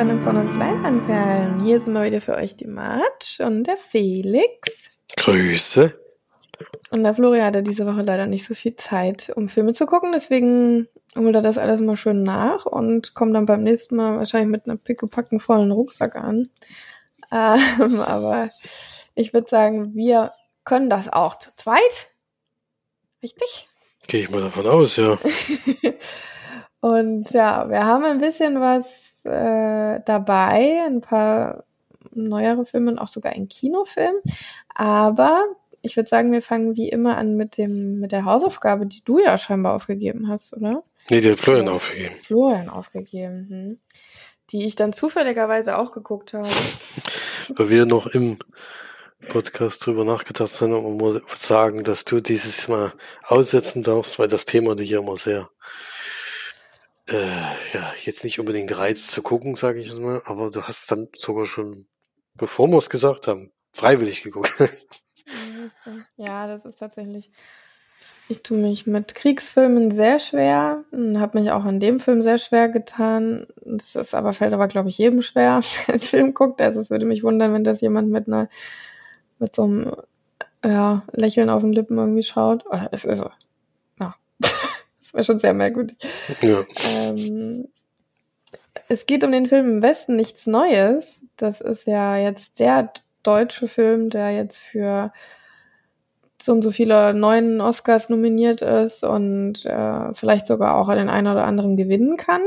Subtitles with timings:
[0.00, 1.60] Sendung von uns Leinwandperlen.
[1.62, 4.48] Hier sind wir wieder für euch die March und der Felix.
[5.14, 5.94] Grüße.
[6.90, 10.12] Und der Florian hatte diese Woche leider nicht so viel Zeit, um Filme zu gucken,
[10.12, 14.48] deswegen holt er das alles mal schön nach und kommt dann beim nächsten Mal wahrscheinlich
[14.48, 16.48] mit einem pickepacken vollen Rucksack an.
[17.30, 18.48] Ähm, aber
[19.14, 20.30] ich würde sagen, wir
[20.64, 22.08] können das auch zu zweit.
[23.22, 23.68] Richtig?
[24.08, 25.18] Gehe ich mal davon aus, ja.
[26.80, 31.64] und ja, wir haben ein bisschen was äh, dabei, ein paar
[32.12, 34.14] neuere Filme und auch sogar ein Kinofilm.
[34.74, 35.44] Aber
[35.82, 39.18] ich würde sagen, wir fangen wie immer an mit dem mit der Hausaufgabe, die du
[39.18, 40.82] ja scheinbar aufgegeben hast, oder?
[41.08, 42.14] Nee, die hat Florian ja, aufgegeben.
[42.22, 43.78] Florian aufgegeben, hm.
[44.50, 46.48] die ich dann zufälligerweise auch geguckt habe.
[47.56, 48.38] Weil wir noch im
[49.28, 52.92] Podcast drüber nachgedacht haben und muss sagen, dass du dieses Mal
[53.26, 55.50] aussetzen darfst, weil das Thema dich ja immer sehr
[57.08, 61.08] äh, ja, jetzt nicht unbedingt reizt zu gucken, sage ich mal, aber du hast dann
[61.16, 61.86] sogar schon,
[62.34, 64.52] bevor wir es gesagt haben, freiwillig geguckt.
[66.16, 67.30] Ja, das ist tatsächlich.
[68.28, 72.38] Ich tue mich mit Kriegsfilmen sehr schwer und habe mich auch an dem Film sehr
[72.38, 73.48] schwer getan.
[73.64, 76.60] Das ist aber fällt aber glaube ich jedem schwer, der den Film guckt.
[76.60, 78.48] Also es würde mich wundern, wenn das jemand mit einer
[79.40, 79.96] mit so einem
[80.64, 82.66] ja, Lächeln auf den Lippen irgendwie schaut.
[82.66, 83.30] Oder es ist so.
[85.12, 85.96] Das wäre schon sehr merkwürdig.
[86.40, 86.62] Ja.
[87.08, 87.68] Ähm,
[88.88, 91.20] es geht um den Film im Westen nichts Neues.
[91.36, 95.12] Das ist ja jetzt der deutsche Film, der jetzt für
[96.40, 101.26] so und so viele neuen Oscars nominiert ist und äh, vielleicht sogar auch den einen
[101.26, 102.42] oder anderen gewinnen kann.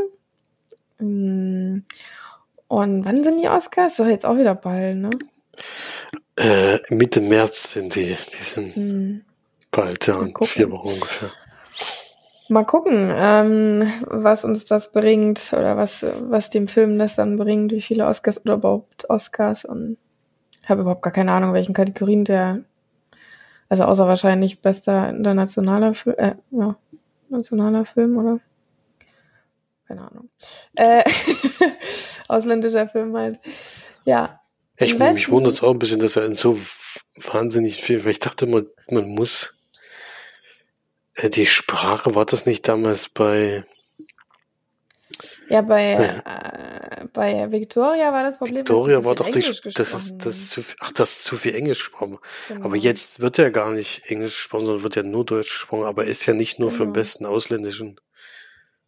[0.99, 1.83] Mm.
[2.67, 3.97] Und wann sind die Oscars?
[3.97, 5.09] Doch jetzt auch wieder bald, ne?
[6.35, 8.05] Äh, Mitte März sind die.
[8.05, 9.25] Die sind hm.
[9.69, 11.31] bald, ja, in vier Wochen ungefähr.
[12.49, 17.71] Mal gucken, ähm, was uns das bringt oder was, was dem Film das dann bringt,
[17.71, 19.97] wie viele Oscars oder überhaupt Oscars und
[20.61, 22.63] ich habe überhaupt gar keine Ahnung, welchen Kategorien der
[23.73, 26.77] also außer wahrscheinlich bester internationaler Film, äh, ja,
[27.29, 28.39] nationaler Film, oder?
[29.87, 30.29] Keine Ahnung.
[30.75, 31.03] Äh,
[32.27, 33.39] ausländischer Film halt.
[34.05, 34.41] Ja.
[34.77, 36.59] Ich, mich wundert es auch ein bisschen, dass er in so
[37.31, 38.61] wahnsinnig viel, weil ich dachte immer,
[38.91, 39.55] man muss
[41.21, 43.63] die Sprache, war das nicht damals bei
[45.49, 48.57] ja, bei, äh, bei Victoria war das Problem.
[48.57, 49.41] Victoria war doch die,
[49.73, 52.17] das ist, das ist zu viel, ach, das ist zu viel Englisch gesprochen.
[52.47, 52.65] Genau.
[52.65, 55.85] Aber jetzt wird ja gar nicht Englisch gesprochen, sondern wird ja nur Deutsch gesprochen.
[55.85, 56.77] Aber ist ja nicht nur genau.
[56.77, 57.01] für den genau.
[57.01, 57.99] besten ausländischen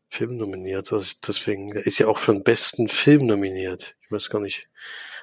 [0.07, 0.92] Film nominiert.
[0.92, 3.96] Also deswegen ist ja auch für den besten Film nominiert.
[4.02, 4.68] Ich weiß gar nicht.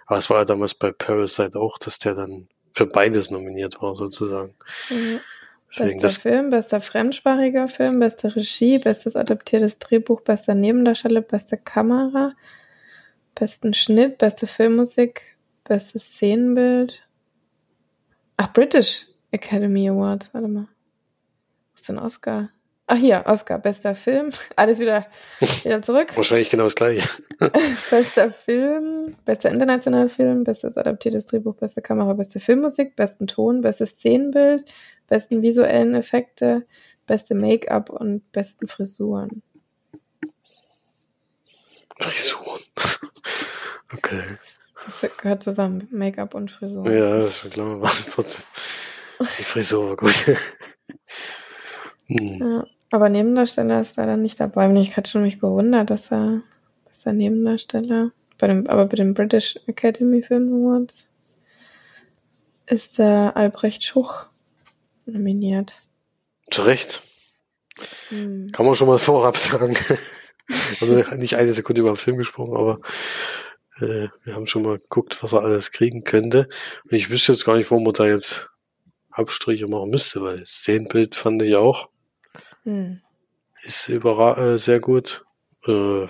[0.06, 3.96] Aber es war ja damals bei Parasite auch, dass der dann für beides nominiert war,
[3.96, 4.54] sozusagen.
[4.90, 5.20] Mhm.
[5.76, 12.34] Bester Film, bester fremdsprachiger Film, beste Regie, bestes adaptiertes Drehbuch, bester Nebendarsteller, beste Kamera,
[13.34, 17.02] besten Schnitt, beste Filmmusik, bestes Szenenbild.
[18.36, 20.68] Ach, British Academy Awards, warte mal.
[21.70, 22.50] Wo ist denn Oscar?
[22.94, 24.32] Ach hier, Oscar, bester Film.
[24.56, 25.06] Alles wieder,
[25.40, 26.08] wieder zurück.
[26.14, 27.08] Wahrscheinlich genau das gleiche.
[27.90, 33.92] bester Film, bester internationaler Film, bestes adaptiertes Drehbuch, beste Kamera, beste Filmmusik, besten Ton, bestes
[33.92, 34.70] Szenenbild,
[35.08, 36.66] besten visuellen Effekte,
[37.06, 39.42] beste Make-up und besten Frisuren.
[41.98, 42.60] Frisuren.
[43.94, 44.22] okay.
[44.84, 46.92] Das gehört zusammen, Make-up und Frisuren.
[46.92, 48.44] Ja, das war klar, was trotzdem.
[49.38, 50.12] Die Frisur war gut.
[52.08, 52.38] hm.
[52.38, 54.70] ja, aber Nebendarsteller ist leider nicht dabei.
[54.74, 56.42] Ich hatte schon mich gewundert, dass er,
[56.84, 61.06] dass er Nebendarsteller, bei dem, aber bei dem British Academy Film Awards
[62.66, 64.26] ist der Albrecht Schuch
[65.06, 65.78] nominiert.
[66.50, 67.02] Zu Recht.
[68.10, 68.52] Hm.
[68.52, 69.74] Kann man schon mal vorab sagen.
[70.80, 72.78] also nicht eine Sekunde über den Film gesprochen, aber
[73.78, 76.46] äh, wir haben schon mal geguckt, was er alles kriegen könnte.
[76.84, 78.50] Und ich wüsste jetzt gar nicht, wo man da jetzt
[79.10, 81.91] Abstriche machen müsste, weil das Szenenbild fand ich auch.
[82.64, 83.00] Hm.
[83.62, 85.24] Ist äh, sehr gut.
[85.66, 86.06] Äh,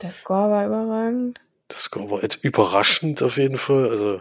[0.00, 1.40] der Score war überragend.
[1.68, 3.90] Das war jetzt überraschend auf jeden Fall.
[3.90, 4.20] Also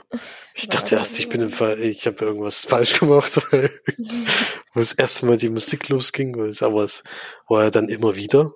[0.53, 3.69] ich dachte erst, ich bin im Fall, ich habe irgendwas falsch gemacht, weil
[4.75, 7.03] das erste Mal die Musik losging, aber es
[7.47, 8.51] war ja dann immer wieder.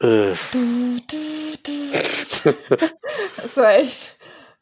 [0.00, 0.34] Äh.
[2.42, 2.44] das
[3.54, 4.15] war echt,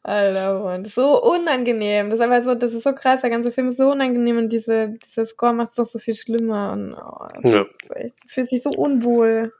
[0.07, 2.11] Alter, Mann, so unangenehm.
[2.11, 4.49] Das ist einfach so, das ist so krass, der ganze Film ist so unangenehm und
[4.49, 7.65] diese, dieser Score macht es doch so viel schlimmer und oh, ja.
[7.95, 9.51] echt, fühlt sich so unwohl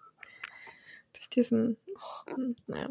[1.14, 1.78] durch diesen
[2.68, 2.90] naja.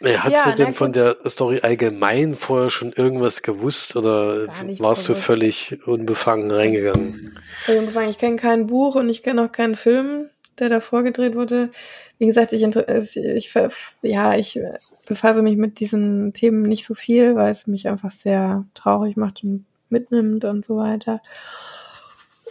[0.00, 4.48] Ja, hast ja, du denn von der Story allgemein vorher schon irgendwas gewusst oder
[4.78, 7.38] warst du völlig unbefangen reingegangen?
[7.68, 8.10] Unbefangen.
[8.10, 11.70] Ich kenne kein Buch und ich kenne auch keinen Film, der davor gedreht wurde.
[12.18, 13.54] Wie gesagt, ich, ich,
[14.02, 14.60] ja, ich
[15.06, 19.44] befasse mich mit diesen Themen nicht so viel, weil es mich einfach sehr traurig macht
[19.44, 21.20] und mitnimmt und so weiter.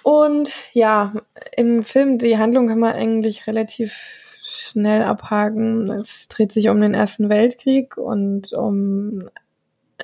[0.04, 1.14] Und ja,
[1.56, 3.94] im Film, die Handlung kann man eigentlich relativ
[4.42, 5.92] schnell abhaken.
[5.92, 9.30] Es dreht sich um den Ersten Weltkrieg und um,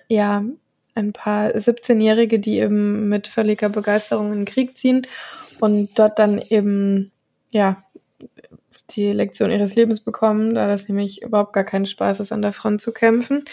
[0.10, 0.44] ja,
[0.96, 5.08] ein paar 17-Jährige, die eben mit völliger Begeisterung in den Krieg ziehen
[5.60, 7.12] und dort dann eben,
[7.52, 7.84] ja,
[8.92, 12.54] die Lektion ihres Lebens bekommen, da das nämlich überhaupt gar kein Spaß ist, an der
[12.54, 13.44] Front zu kämpfen.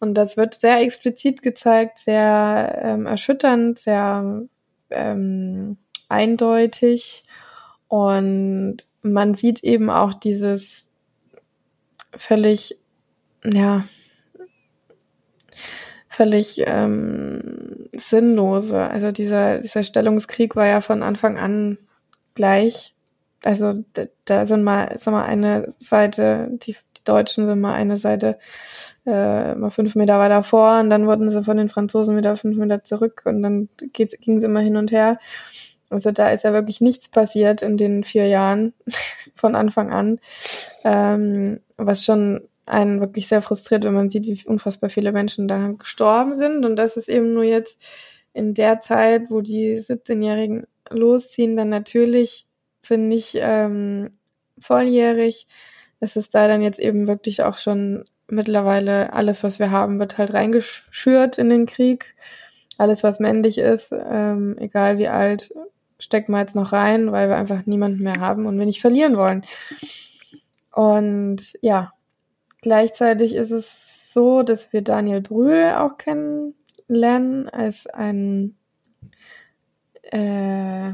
[0.00, 4.46] Und das wird sehr explizit gezeigt, sehr ähm, erschütternd, sehr
[4.90, 5.76] ähm,
[6.08, 7.24] eindeutig.
[7.88, 10.86] Und man sieht eben auch dieses
[12.16, 12.78] völlig,
[13.44, 13.84] ja,
[16.08, 18.78] völlig ähm, sinnlose.
[18.78, 21.78] Also dieser, dieser Stellungskrieg war ja von Anfang an
[22.34, 22.94] gleich.
[23.44, 27.98] Also da, da sind mal, sag mal, eine Seite, die, die Deutschen sind mal eine
[27.98, 28.38] Seite
[29.06, 32.56] äh, mal fünf Meter weiter vor und dann wurden sie von den Franzosen wieder fünf
[32.56, 35.18] Meter zurück und dann ging es immer hin und her.
[35.90, 38.74] Also da ist ja wirklich nichts passiert in den vier Jahren
[39.34, 40.20] von Anfang an,
[40.84, 45.68] ähm, was schon einen wirklich sehr frustriert, wenn man sieht, wie unfassbar viele Menschen da
[45.78, 46.66] gestorben sind.
[46.66, 47.80] Und das ist eben nur jetzt
[48.34, 52.47] in der Zeit, wo die 17-Jährigen losziehen, dann natürlich
[52.88, 54.18] sind nicht ähm,
[54.58, 55.46] volljährig.
[56.00, 60.18] Es ist da dann jetzt eben wirklich auch schon mittlerweile alles, was wir haben, wird
[60.18, 62.14] halt reingeschürt in den Krieg.
[62.76, 65.52] Alles, was männlich ist, ähm, egal wie alt,
[65.98, 69.16] stecken wir jetzt noch rein, weil wir einfach niemanden mehr haben und wir nicht verlieren
[69.16, 69.42] wollen.
[70.72, 71.92] Und ja,
[72.62, 78.56] gleichzeitig ist es so, dass wir Daniel Brühl auch kennenlernen als ein
[80.02, 80.92] äh,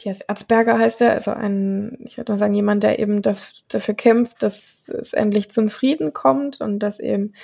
[0.00, 3.92] Matthias Erzberger heißt er, also ein, ich würde mal sagen, jemand, der eben das, dafür
[3.92, 7.34] kämpft, dass es endlich zum Frieden kommt und dass eben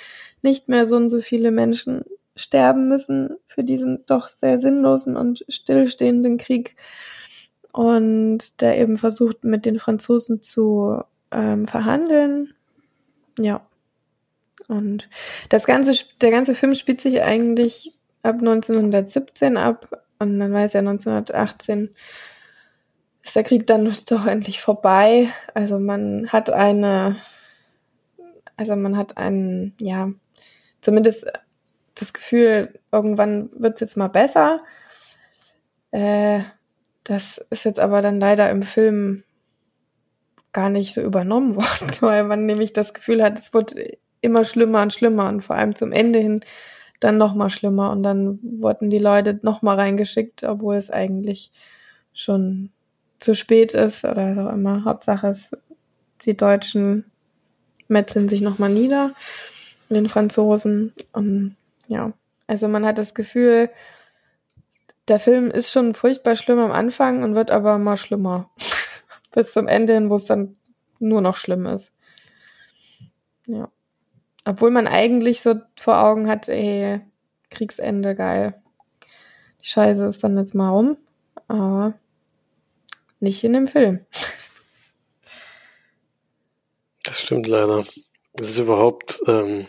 [0.41, 2.03] nicht mehr so und so viele Menschen
[2.35, 6.75] sterben müssen für diesen doch sehr sinnlosen und stillstehenden Krieg.
[7.73, 12.55] Und der eben versucht, mit den Franzosen zu ähm, verhandeln.
[13.37, 13.67] Ja.
[14.67, 15.07] Und
[15.49, 17.93] das ganze, der ganze Film spielt sich eigentlich
[18.23, 20.03] ab 1917 ab.
[20.17, 21.93] Und dann war es ja 1918
[23.27, 25.29] ist der Krieg dann doch endlich vorbei.
[25.53, 27.17] Also man hat eine,
[28.55, 30.09] also man hat einen, ja,
[30.79, 31.29] zumindest
[31.95, 34.61] das Gefühl, irgendwann wird es jetzt mal besser.
[35.91, 36.39] Äh,
[37.03, 39.23] das ist jetzt aber dann leider im Film
[40.53, 43.75] gar nicht so übernommen worden, weil man nämlich das Gefühl hat, es wird
[44.21, 46.41] immer schlimmer und schlimmer und vor allem zum Ende hin
[47.01, 51.51] dann noch mal schlimmer und dann wurden die Leute noch mal reingeschickt, obwohl es eigentlich
[52.13, 52.71] schon
[53.19, 54.85] zu spät ist oder so immer.
[54.85, 55.57] Hauptsache ist,
[56.23, 57.05] die Deutschen
[57.87, 59.13] metzeln sich noch mal nieder,
[59.89, 61.55] den Franzosen und
[61.87, 62.13] ja,
[62.47, 63.69] also man hat das Gefühl,
[65.07, 68.49] der Film ist schon furchtbar schlimm am Anfang und wird aber immer schlimmer.
[69.31, 70.55] Bis zum Ende hin, wo es dann
[70.99, 71.91] nur noch schlimm ist.
[73.45, 73.69] Ja.
[74.45, 77.01] Obwohl man eigentlich so vor Augen hat, ey,
[77.49, 78.61] Kriegsende, geil.
[79.61, 80.97] Die Scheiße ist dann jetzt mal rum.
[81.47, 81.93] Aber
[83.19, 84.05] nicht in dem Film.
[87.03, 87.85] Das stimmt leider.
[88.33, 89.65] Das ist überhaupt ähm,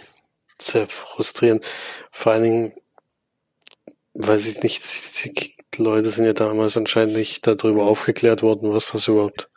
[0.61, 1.65] sehr frustrierend.
[2.11, 2.73] Vor allen Dingen,
[4.15, 4.83] weiß ich nicht,
[5.25, 9.49] die Leute sind ja damals anscheinend nicht darüber aufgeklärt worden, was das überhaupt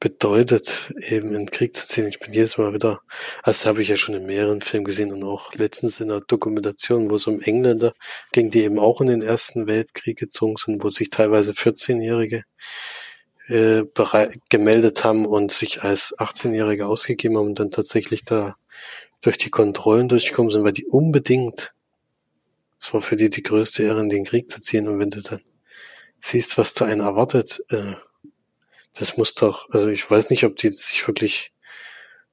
[0.00, 2.08] bedeutet, eben in den Krieg zu ziehen.
[2.08, 3.00] Ich bin jedes Mal wieder,
[3.42, 7.10] also habe ich ja schon in mehreren Filmen gesehen und auch letztens in einer Dokumentation,
[7.10, 7.92] wo es um Engländer
[8.32, 12.44] ging, die eben auch in den Ersten Weltkrieg gezogen sind, wo sich teilweise 14-Jährige
[13.50, 13.84] äh,
[14.48, 18.56] gemeldet haben und sich als 18-Jährige ausgegeben haben und dann tatsächlich da
[19.20, 21.74] durch die Kontrollen durchgekommen sind, weil die unbedingt,
[22.78, 24.88] es war für die die größte Ehre, in den Krieg zu ziehen.
[24.88, 25.40] Und wenn du dann
[26.20, 27.94] siehst, was da einen erwartet, äh,
[28.94, 31.52] das muss doch, also ich weiß nicht, ob die sich wirklich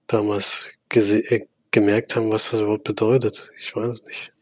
[0.08, 3.52] damals äh, gemerkt haben, was das Wort bedeutet.
[3.58, 4.34] Ich weiß nicht.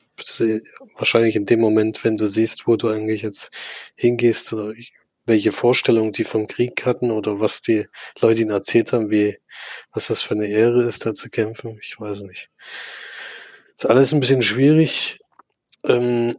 [0.98, 3.51] Wahrscheinlich in dem Moment, wenn du siehst, wo du eigentlich jetzt
[3.96, 4.74] hingehst oder
[5.25, 7.88] welche Vorstellungen die vom Krieg hatten oder was die
[8.22, 9.38] Leute ihnen erzählt haben, wie,
[9.91, 11.79] was das für eine Ehre ist, da zu kämpfen.
[11.82, 12.50] Ich weiß nicht.
[13.75, 15.20] Ist alles ein bisschen schwierig.
[15.84, 16.38] Ähm,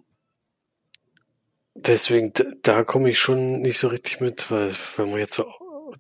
[1.75, 5.47] deswegen, da komme ich schon nicht so richtig mit, weil wenn man jetzt so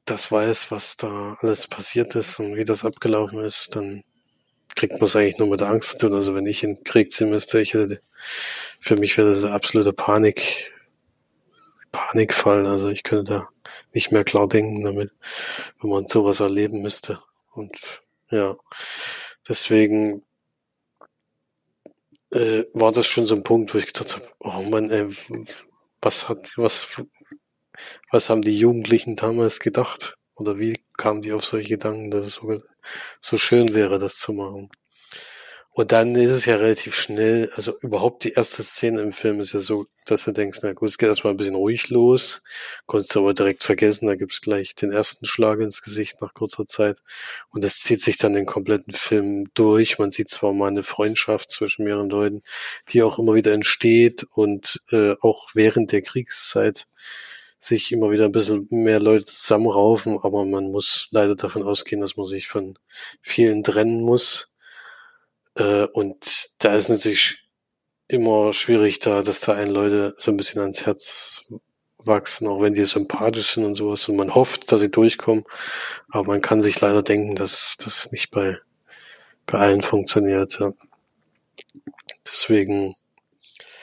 [0.04, 4.02] das weiß, was da alles passiert ist und wie das abgelaufen ist, dann
[4.74, 6.14] kriegt man es eigentlich nur mit Angst zu tun.
[6.14, 8.00] Also wenn ich in den Krieg ziehen müsste, ich hätte,
[8.80, 10.72] für mich wäre das eine absolute Panik,
[11.96, 12.66] Panikfall.
[12.66, 13.48] Also ich könnte da
[13.92, 15.12] nicht mehr klar denken damit,
[15.80, 17.18] wenn man sowas erleben müsste.
[17.52, 18.56] Und ja,
[19.48, 20.22] deswegen
[22.32, 25.08] äh, war das schon so ein Punkt, wo ich gedacht habe, oh Mann, ey,
[26.02, 27.02] was hat, was,
[28.10, 30.14] was haben die Jugendlichen damals gedacht?
[30.36, 32.60] Oder wie kamen die auf solche Gedanken, dass es so,
[33.20, 34.70] so schön wäre, das zu machen?
[35.76, 39.52] Und dann ist es ja relativ schnell, also überhaupt die erste Szene im Film ist
[39.52, 42.42] ja so, dass du denkst, na gut, es geht erstmal ein bisschen ruhig los,
[42.86, 46.66] konntest du aber direkt vergessen, da gibt's gleich den ersten Schlag ins Gesicht nach kurzer
[46.66, 47.00] Zeit.
[47.50, 49.98] Und das zieht sich dann den kompletten Film durch.
[49.98, 52.42] Man sieht zwar mal eine Freundschaft zwischen mehreren Leuten,
[52.88, 56.86] die auch immer wieder entsteht und äh, auch während der Kriegszeit
[57.58, 62.16] sich immer wieder ein bisschen mehr Leute zusammenraufen, aber man muss leider davon ausgehen, dass
[62.16, 62.78] man sich von
[63.20, 64.48] vielen trennen muss
[65.56, 67.48] äh, und da ist natürlich
[68.08, 71.44] immer schwierig da, dass da einen Leute so ein bisschen ans Herz
[72.04, 74.08] wachsen, auch wenn die sympathisch sind und sowas.
[74.08, 75.44] Und man hofft, dass sie durchkommen.
[76.10, 78.58] Aber man kann sich leider denken, dass das nicht bei,
[79.46, 80.58] bei allen funktioniert.
[80.60, 80.72] Ja.
[82.24, 82.94] Deswegen,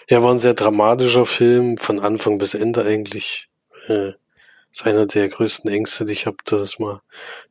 [0.10, 3.50] ja, war ein sehr dramatischer Film, von Anfang bis Ende eigentlich.
[3.88, 4.14] Äh,
[4.72, 7.02] ist einer der größten Ängste, die ich habe, dass es mal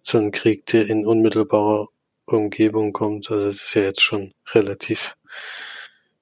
[0.01, 1.89] zu einem Krieg, der in unmittelbarer
[2.27, 3.31] Umgebung kommt.
[3.31, 5.17] Also es ist ja jetzt schon relativ,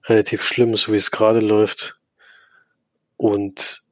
[0.04, 1.99] relativ schlimm, so wie es gerade läuft.
[3.16, 3.83] Und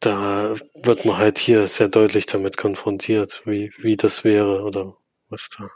[0.00, 4.96] da wird man halt hier sehr deutlich damit konfrontiert, wie, wie das wäre oder
[5.28, 5.68] was da,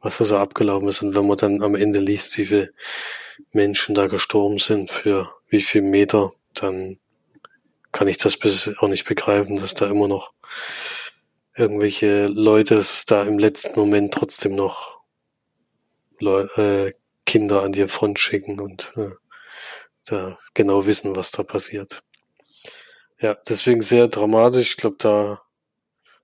[0.00, 1.02] was da so abgelaufen ist.
[1.02, 2.72] Und wenn man dann am Ende liest, wie viele
[3.52, 6.98] Menschen da gestorben sind für wie viel Meter, dann
[7.90, 8.38] kann ich das
[8.78, 10.30] auch nicht begreifen, dass da immer noch
[11.58, 15.02] irgendwelche Leute es da im letzten Moment trotzdem noch
[16.20, 16.92] Leu äh,
[17.26, 19.10] Kinder an die Front schicken und äh,
[20.06, 22.00] da genau wissen, was da passiert.
[23.20, 24.70] Ja, deswegen sehr dramatisch.
[24.70, 25.42] Ich glaube, da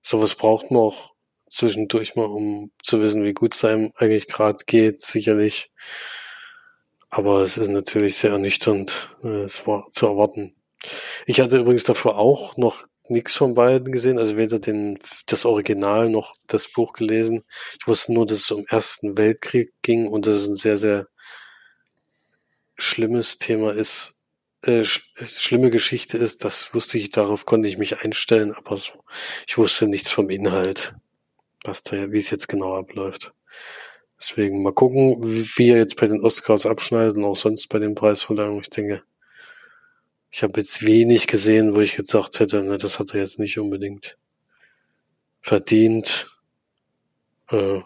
[0.01, 1.13] sowas braucht man auch
[1.49, 5.71] zwischendurch mal, um zu wissen, wie gut es einem eigentlich gerade geht, sicherlich.
[7.09, 10.55] Aber es ist natürlich sehr ernüchternd, äh, es war zu erwarten.
[11.25, 16.09] Ich hatte übrigens davor auch noch nichts von beiden gesehen, also weder den, das Original
[16.09, 17.43] noch das Buch gelesen.
[17.79, 21.07] Ich wusste nur, dass es um Ersten Weltkrieg ging und dass es ein sehr, sehr
[22.77, 24.17] schlimmes Thema ist,
[24.63, 26.43] äh, sch schlimme Geschichte ist.
[26.43, 28.93] Das wusste ich, darauf konnte ich mich einstellen, aber so,
[29.47, 30.95] ich wusste nichts vom Inhalt,
[31.63, 33.33] was da, wie es jetzt genau abläuft.
[34.19, 37.79] Deswegen mal gucken, wie, wie er jetzt bei den Oscars abschneidet und auch sonst bei
[37.79, 38.61] den Preisverleihungen.
[38.61, 39.03] Ich denke,
[40.35, 43.57] ich habe jetzt wenig gesehen, wo ich gesagt hätte, ne, das hat er jetzt nicht
[43.57, 44.17] unbedingt
[45.39, 46.27] verdient.
[47.51, 47.79] Äh,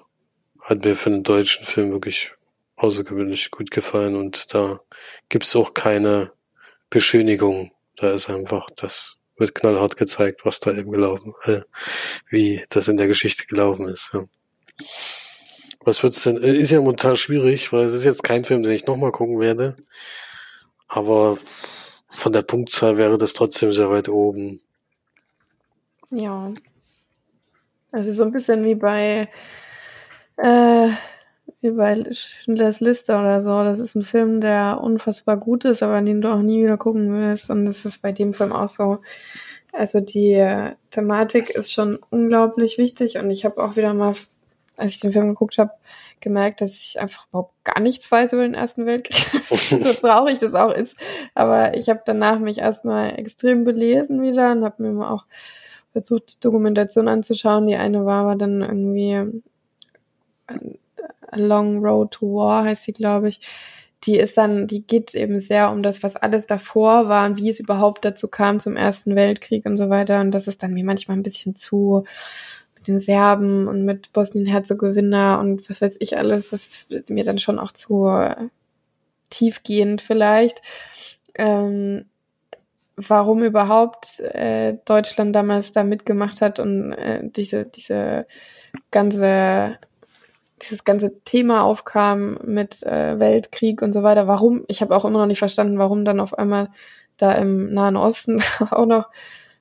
[0.60, 2.32] hat mir für einen deutschen Film wirklich
[2.76, 4.80] außergewöhnlich gut gefallen und da
[5.30, 6.32] gibt's auch keine
[6.90, 7.72] Beschönigung.
[7.98, 11.62] Da ist einfach, das wird knallhart gezeigt, was da eben gelaufen, äh,
[12.32, 14.10] wie das in der Geschichte gelaufen ist.
[14.12, 14.26] Ja.
[15.82, 16.42] Was wird's denn?
[16.42, 19.40] Äh, ist ja momentan schwierig, weil es ist jetzt kein Film, den ich nochmal gucken
[19.40, 19.78] werde.
[20.88, 21.38] Aber
[22.10, 24.62] von der Punktzahl wäre das trotzdem sehr weit oben.
[26.12, 26.52] Ja.
[27.92, 29.30] Also so ein bisschen wie bei
[30.38, 30.90] äh,
[31.62, 33.64] wie bei Schindlers Liste oder so.
[33.64, 37.12] Das ist ein Film, der unfassbar gut ist, aber den du auch nie wieder gucken
[37.14, 37.50] willst.
[37.50, 39.00] Und das ist bei dem Film auch so.
[39.72, 40.44] Also die
[40.90, 44.16] Thematik ist schon unglaublich wichtig und ich habe auch wieder mal,
[44.80, 45.72] als ich den Film geguckt habe,
[46.20, 49.44] gemerkt, dass ich einfach überhaupt gar nichts weiß über den Ersten Weltkrieg.
[49.50, 50.96] so traurig das auch ist.
[51.34, 55.26] Aber ich habe danach mich erstmal extrem belesen wieder und habe mir mal auch
[55.92, 57.68] versucht, Dokumentation anzuschauen.
[57.68, 59.42] Die eine war aber dann irgendwie
[61.32, 63.42] A Long Road to War, heißt sie, glaube ich.
[64.06, 67.50] Die ist dann, die geht eben sehr um das, was alles davor war und wie
[67.50, 70.22] es überhaupt dazu kam zum Ersten Weltkrieg und so weiter.
[70.22, 72.06] Und das ist dann mir manchmal ein bisschen zu
[72.88, 77.60] den Serben und mit Bosnien-Herzegowina und was weiß ich alles, das ist mir dann schon
[77.60, 78.36] auch zu äh,
[79.30, 80.62] tiefgehend vielleicht.
[81.36, 82.06] Ähm,
[83.08, 88.28] warum überhaupt äh, Deutschland damals da mitgemacht hat und äh, diese, diese
[88.92, 89.78] ganze,
[90.62, 94.28] dieses ganze Thema aufkam mit äh, Weltkrieg und so weiter.
[94.28, 94.66] Warum?
[94.68, 96.70] Ich habe auch immer noch nicht verstanden, warum dann auf einmal
[97.18, 99.10] da im Nahen Osten auch noch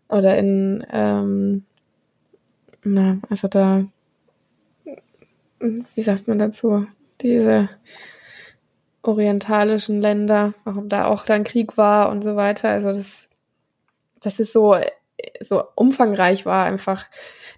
[0.08, 1.64] oder in ähm,
[2.84, 3.84] na, also da,
[5.60, 6.86] wie sagt man dazu,
[7.20, 7.68] diese
[9.02, 12.68] orientalischen Länder, warum da auch dann Krieg war und so weiter.
[12.68, 13.28] Also das,
[14.20, 14.76] das ist so,
[15.40, 17.06] so umfangreich war einfach,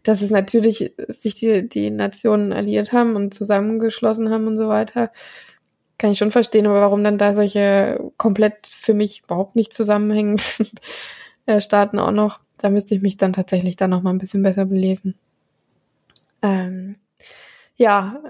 [0.02, 5.10] dass es natürlich sich die, die Nationen alliiert haben und zusammengeschlossen haben und so weiter.
[5.98, 10.70] Kann ich schon verstehen, aber warum dann da solche komplett für mich überhaupt nicht zusammenhängenden
[11.58, 14.66] Staaten auch noch da müsste ich mich dann tatsächlich dann noch mal ein bisschen besser
[14.66, 15.14] belesen.
[16.42, 16.96] Ähm,
[17.76, 18.20] ja,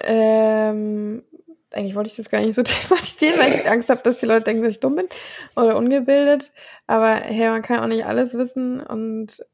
[0.00, 1.22] ähm,
[1.72, 4.44] eigentlich wollte ich das gar nicht so thematisieren, weil ich Angst habe, dass die Leute
[4.44, 5.08] denken, dass ich dumm bin
[5.56, 6.52] oder ungebildet.
[6.86, 9.44] Aber hey, man kann auch nicht alles wissen und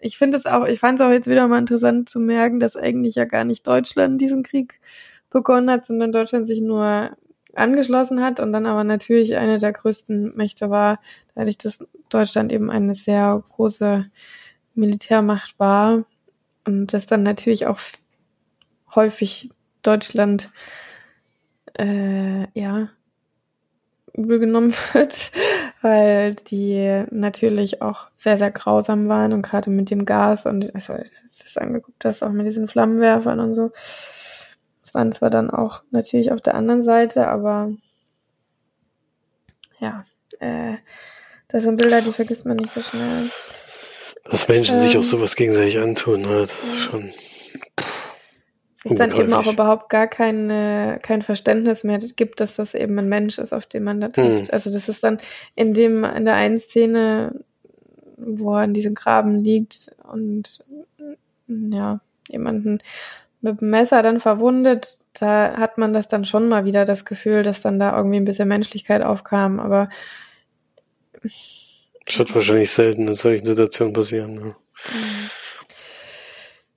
[0.00, 2.76] ich finde es auch, ich fand es auch jetzt wieder mal interessant zu merken, dass
[2.76, 4.80] eigentlich ja gar nicht Deutschland diesen Krieg
[5.30, 7.16] begonnen hat, sondern Deutschland sich nur
[7.56, 11.00] angeschlossen hat und dann aber natürlich eine der größten Mächte war,
[11.34, 14.06] dadurch, dass Deutschland eben eine sehr große
[14.74, 16.04] Militärmacht war
[16.66, 17.80] und dass dann natürlich auch
[18.94, 19.50] häufig
[19.82, 20.50] Deutschland
[21.78, 22.90] äh, ja
[24.16, 25.30] übel genommen wird,
[25.82, 30.94] weil die natürlich auch sehr, sehr grausam waren und gerade mit dem Gas und also
[31.42, 33.72] das angeguckt hast, auch mit diesen Flammenwerfern und so.
[34.96, 37.70] Waren zwar dann auch natürlich auf der anderen Seite, aber
[39.78, 40.06] ja,
[40.40, 40.76] äh,
[41.48, 43.28] das sind Bilder, die vergisst man nicht so schnell.
[44.24, 46.76] Dass Menschen ähm, sich auch ähm, sowas gegenseitig antun, halt, ja.
[46.76, 47.10] schon
[48.84, 50.48] es dann eben auch überhaupt gar kein,
[51.02, 54.44] kein Verständnis mehr gibt, dass das eben ein Mensch ist, auf den man da trifft.
[54.44, 54.48] Hm.
[54.50, 55.18] Also das ist dann
[55.56, 57.44] in dem, in der einen Szene,
[58.16, 60.64] wo er in diesem Graben liegt und
[61.48, 62.00] ja,
[62.30, 62.78] jemanden
[63.40, 67.42] mit dem Messer dann verwundet, da hat man das dann schon mal wieder das Gefühl,
[67.42, 69.88] dass dann da irgendwie ein bisschen Menschlichkeit aufkam, aber
[71.22, 74.34] das wird wahrscheinlich selten in solchen Situationen passieren.
[74.34, 74.42] Ne?
[74.44, 75.30] Mhm.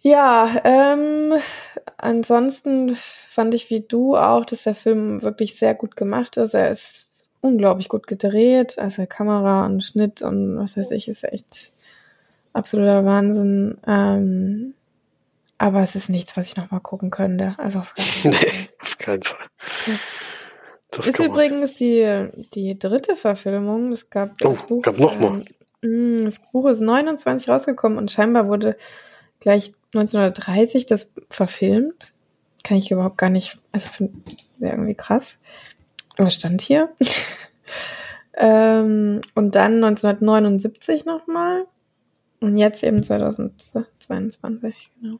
[0.01, 1.33] Ja, ähm,
[1.97, 6.53] ansonsten fand ich wie du auch, dass der Film wirklich sehr gut gemacht ist.
[6.53, 7.07] Er ist
[7.41, 11.71] unglaublich gut gedreht, also Kamera und Schnitt und was weiß ich, ist echt
[12.53, 13.77] absoluter Wahnsinn.
[13.85, 14.73] Ähm,
[15.59, 17.53] aber es ist nichts, was ich nochmal gucken könnte.
[17.57, 18.51] Also auf keinen Fall.
[18.51, 19.47] nee, auf keinen Fall.
[20.89, 23.91] Das ist übrigens die, die dritte Verfilmung.
[23.91, 25.43] Es gab oh, das Buch, gab noch mal.
[25.83, 28.77] Ähm, das Buch ist 29 rausgekommen und scheinbar wurde
[29.41, 32.13] gleich 1930 das verfilmt.
[32.63, 33.89] Kann ich überhaupt gar nicht, also
[34.57, 35.35] wäre irgendwie krass.
[36.17, 36.89] Was stand hier?
[38.33, 41.65] ähm, und dann 1979 nochmal.
[42.39, 45.19] Und jetzt eben 2022, genau.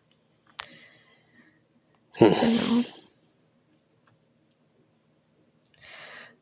[2.17, 2.83] Genau.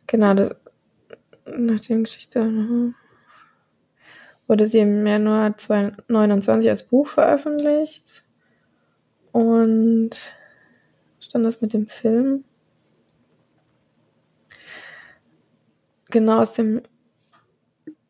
[0.07, 0.57] Genau, das,
[1.45, 2.43] nach der Geschichte.
[2.45, 2.93] Ne?
[4.47, 8.23] wurde sie im Januar 2029 als Buch veröffentlicht.
[9.31, 10.11] Und
[11.19, 12.45] stand das mit dem Film?
[16.09, 16.81] Genau aus dem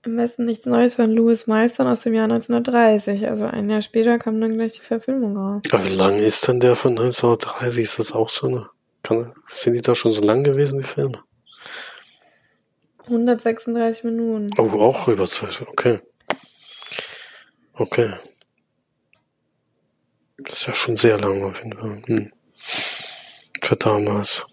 [0.07, 3.27] im Westen nichts Neues von Louis Meistern aus dem Jahr 1930.
[3.27, 5.61] Also ein Jahr später kam dann gleich die Verfilmung raus.
[5.71, 7.83] Aber wie lang ist denn der von 1930?
[7.83, 8.69] Ist das auch so eine?
[9.03, 11.19] Kann, sind die da schon so lang gewesen, die Filme?
[13.05, 14.47] 136 Minuten.
[14.57, 15.99] Oh, auch über zwei, okay.
[17.73, 18.11] Okay.
[20.37, 22.01] Das ist ja schon sehr lang auf jeden Fall.
[22.07, 22.31] Hm.
[23.61, 24.45] Für damals.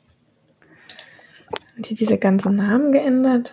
[1.72, 3.52] Haben die diese ganzen Namen geändert?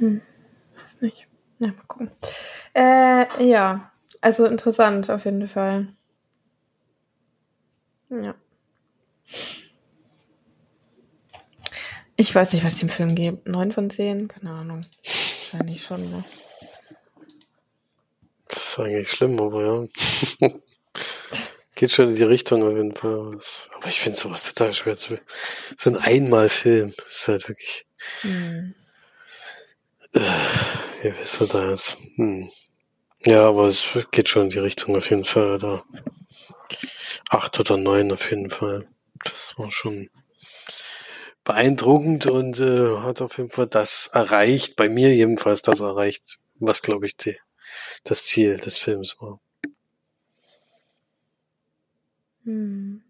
[0.00, 0.22] Hm,
[0.76, 1.26] weiß nicht.
[1.58, 2.10] Ja, mal gucken.
[2.74, 5.94] Äh, ja, also interessant auf jeden Fall.
[8.08, 8.34] Ja.
[12.16, 13.46] Ich weiß nicht, was dem Film gibt.
[13.46, 14.28] Neun von zehn?
[14.28, 14.86] Keine Ahnung.
[15.04, 16.24] Wahrscheinlich schon, ne?
[18.48, 20.50] Das ist eigentlich schlimm, aber ja.
[21.74, 23.38] Geht schon in die Richtung auf jeden Fall.
[23.76, 25.18] Aber ich finde sowas total schwer zu.
[25.76, 27.86] So ein Einmalfilm ist halt wirklich.
[28.22, 28.74] Hm.
[30.12, 31.96] Wie wisst ihr da jetzt?
[32.16, 32.50] Hm.
[33.24, 35.58] Ja, aber es geht schon in die Richtung auf jeden Fall.
[35.58, 35.82] Da
[37.30, 38.88] acht oder neun auf jeden Fall.
[39.24, 40.08] Das war schon
[41.44, 46.82] beeindruckend und äh, hat auf jeden Fall das erreicht, bei mir jedenfalls das erreicht, was
[46.82, 47.36] glaube ich die,
[48.04, 49.40] das Ziel des Films war.
[52.44, 53.02] Hm.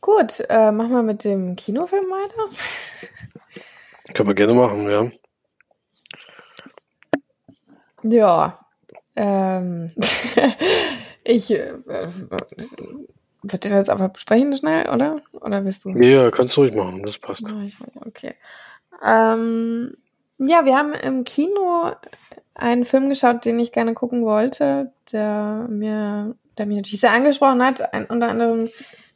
[0.00, 2.56] Gut, äh, machen wir mit dem Kinofilm weiter.
[4.14, 5.10] Können wir gerne machen, ja.
[8.02, 8.58] Ja.
[9.16, 9.92] Ähm,
[11.24, 11.74] ich äh,
[13.42, 15.20] wird ihr das aber besprechen schnell, oder?
[15.32, 15.90] Oder willst du?
[15.90, 17.44] Ja, kannst du ruhig machen, das passt.
[18.06, 18.34] Okay.
[19.04, 19.94] Ähm,
[20.38, 21.92] ja, wir haben im Kino
[22.54, 27.62] einen Film geschaut, den ich gerne gucken wollte, der mir, der mir natürlich sehr angesprochen
[27.62, 28.68] hat, ein, unter anderem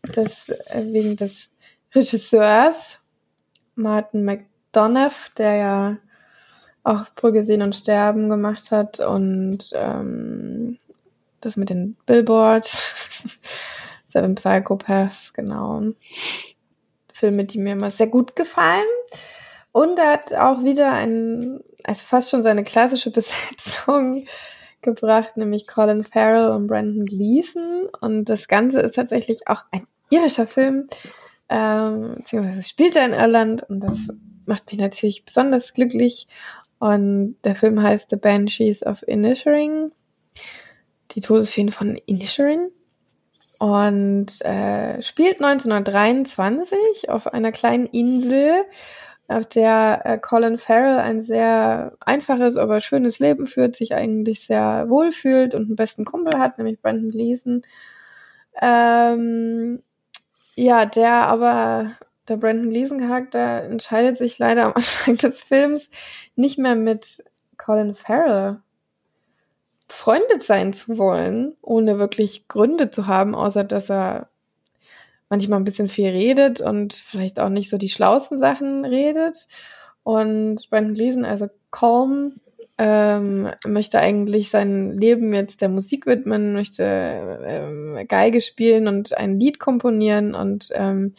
[0.03, 1.51] das, äh, wegen des
[1.95, 2.99] Regisseurs
[3.75, 4.25] Martin
[4.73, 5.97] McDonough, der ja
[6.83, 10.79] auch Brügge sehen und sterben gemacht hat und ähm,
[11.41, 12.77] das mit den Billboards.
[14.09, 15.83] Seven Psychopaths, genau.
[17.15, 18.85] Filme, die mir immer sehr gut gefallen.
[19.71, 24.27] Und er hat auch wieder ein, also fast schon seine klassische Besetzung
[24.83, 27.89] gebracht, nämlich Colin Farrell und Brandon Gleeson.
[28.01, 30.89] Und das Ganze ist tatsächlich auch ein irischer Film,
[31.49, 33.99] ähm, beziehungsweise spielt er in Irland und das
[34.47, 36.27] macht mich natürlich besonders glücklich.
[36.79, 39.93] Und der Film heißt The Banshees of Inisherin.
[41.13, 42.71] Die Todesfeen von Inisherin.
[43.59, 48.65] Und äh, spielt 1923 auf einer kleinen Insel,
[49.29, 54.87] auf der äh, Colin Farrell ein sehr einfaches, aber schönes Leben führt, sich eigentlich sehr
[54.89, 57.63] wohl fühlt und einen besten Kumpel hat, nämlich Brandon Gleason.
[58.61, 59.83] Ähm,
[60.55, 61.93] ja, der aber,
[62.29, 65.89] der Brandon Gleason Charakter entscheidet sich leider am Anfang des Films
[66.37, 67.25] nicht mehr mit
[67.57, 68.61] Colin Farrell
[69.89, 74.31] befreundet sein zu wollen, ohne wirklich Gründe zu haben, außer dass er
[75.29, 79.49] manchmal ein bisschen viel redet und vielleicht auch nicht so die schlauesten Sachen redet.
[80.03, 82.41] Und Brandon Gleason, also Calm,
[82.79, 86.85] ähm, möchte eigentlich sein Leben jetzt der Musik widmen, möchte
[87.45, 91.15] ähm, Geige spielen und ein Lied komponieren und ähm,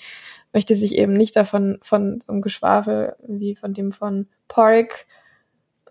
[0.54, 5.06] möchte sich eben nicht davon von so einem Geschwafel wie von dem von Park,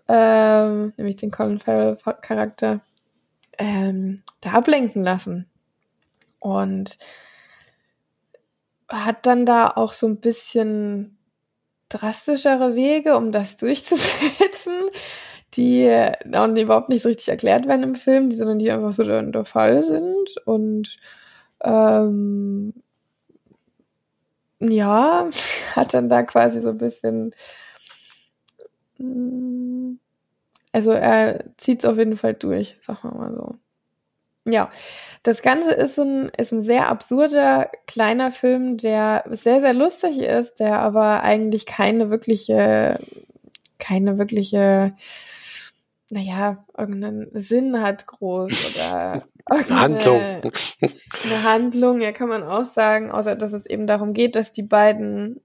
[0.07, 2.81] ähm, nämlich den Colin Farrell Charakter,
[3.57, 5.49] ähm, da ablenken lassen.
[6.39, 6.97] Und
[8.89, 11.17] hat dann da auch so ein bisschen
[11.89, 14.89] drastischere Wege, um das durchzusetzen,
[15.53, 15.89] die
[16.33, 19.21] auch überhaupt nicht so richtig erklärt werden im Film, die, sondern die einfach so der,
[19.23, 20.37] der Fall sind.
[20.45, 20.97] Und
[21.63, 22.73] ähm,
[24.71, 25.29] ja,
[25.75, 27.35] hat dann da quasi so ein bisschen.
[28.97, 29.95] Mm,
[30.71, 33.55] also er zieht es auf jeden Fall durch, sagen wir mal so.
[34.45, 34.71] Ja,
[35.23, 40.59] das Ganze ist ein, ist ein sehr absurder kleiner Film, der sehr, sehr lustig ist,
[40.59, 42.99] der aber eigentlich keine wirkliche,
[43.79, 44.95] keine wirkliche,
[46.09, 50.21] naja, irgendeinen Sinn hat groß oder eine Handlung.
[50.21, 54.63] Eine Handlung, ja, kann man auch sagen, außer dass es eben darum geht, dass die
[54.63, 55.41] beiden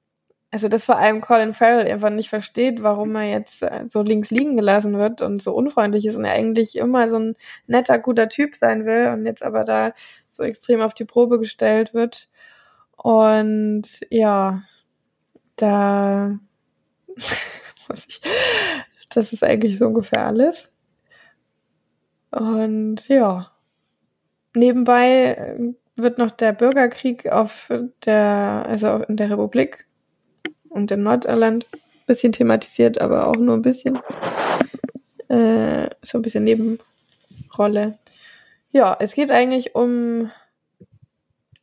[0.50, 4.30] also dass vor allem Colin Farrell einfach nicht versteht, warum er jetzt äh, so links
[4.30, 7.34] liegen gelassen wird und so unfreundlich ist und er eigentlich immer so ein
[7.66, 9.92] netter, guter Typ sein will und jetzt aber da
[10.30, 12.28] so extrem auf die Probe gestellt wird.
[12.96, 14.62] Und ja,
[15.56, 16.38] da
[17.88, 18.20] muss ich,
[19.10, 20.70] das ist eigentlich so ungefähr alles.
[22.30, 23.52] Und ja,
[24.54, 27.70] nebenbei wird noch der Bürgerkrieg auf
[28.04, 29.86] der, also in der Republik
[30.68, 33.98] und in Nordirland ein bisschen thematisiert, aber auch nur ein bisschen.
[35.28, 37.98] Äh, so ein bisschen Nebenrolle.
[38.70, 40.30] Ja, es geht eigentlich um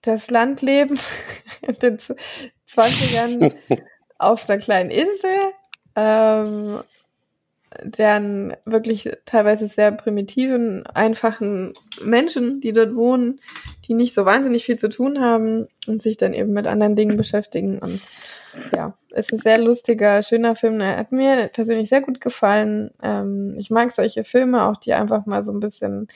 [0.01, 0.99] das Landleben
[1.61, 3.55] in den 20ern
[4.19, 5.53] auf einer kleinen Insel,
[5.95, 6.81] ähm,
[7.83, 13.39] deren wirklich teilweise sehr primitiven, einfachen Menschen, die dort wohnen,
[13.87, 17.17] die nicht so wahnsinnig viel zu tun haben und sich dann eben mit anderen Dingen
[17.17, 18.01] beschäftigen und
[18.73, 20.79] ja, ist ein sehr lustiger, schöner Film.
[20.79, 22.91] Er hat mir persönlich sehr gut gefallen.
[23.01, 26.07] Ähm, ich mag solche Filme auch, die einfach mal so ein bisschen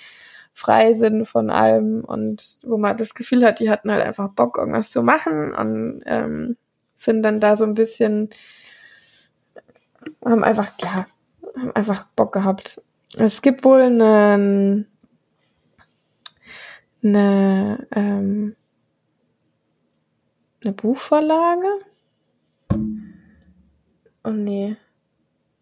[0.53, 4.57] frei sind von allem und wo man das Gefühl hat, die hatten halt einfach Bock,
[4.57, 6.57] irgendwas zu machen und ähm,
[6.95, 8.29] sind dann da so ein bisschen,
[10.23, 11.07] haben einfach, ja,
[11.55, 12.81] haben einfach Bock gehabt.
[13.17, 14.85] Es gibt wohl eine,
[17.01, 18.55] eine, ähm,
[20.61, 21.67] eine Buchvorlage
[24.23, 24.75] Oh nee.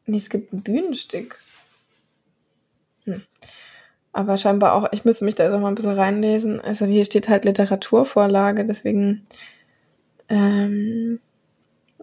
[0.06, 1.40] Nee, es gibt ein Bühnenstück.
[3.06, 3.22] Hm.
[4.14, 6.60] Aber scheinbar auch, ich müsste mich da jetzt auch mal ein bisschen reinlesen.
[6.60, 9.28] Also hier steht halt Literaturvorlage, deswegen
[10.28, 11.20] ähm,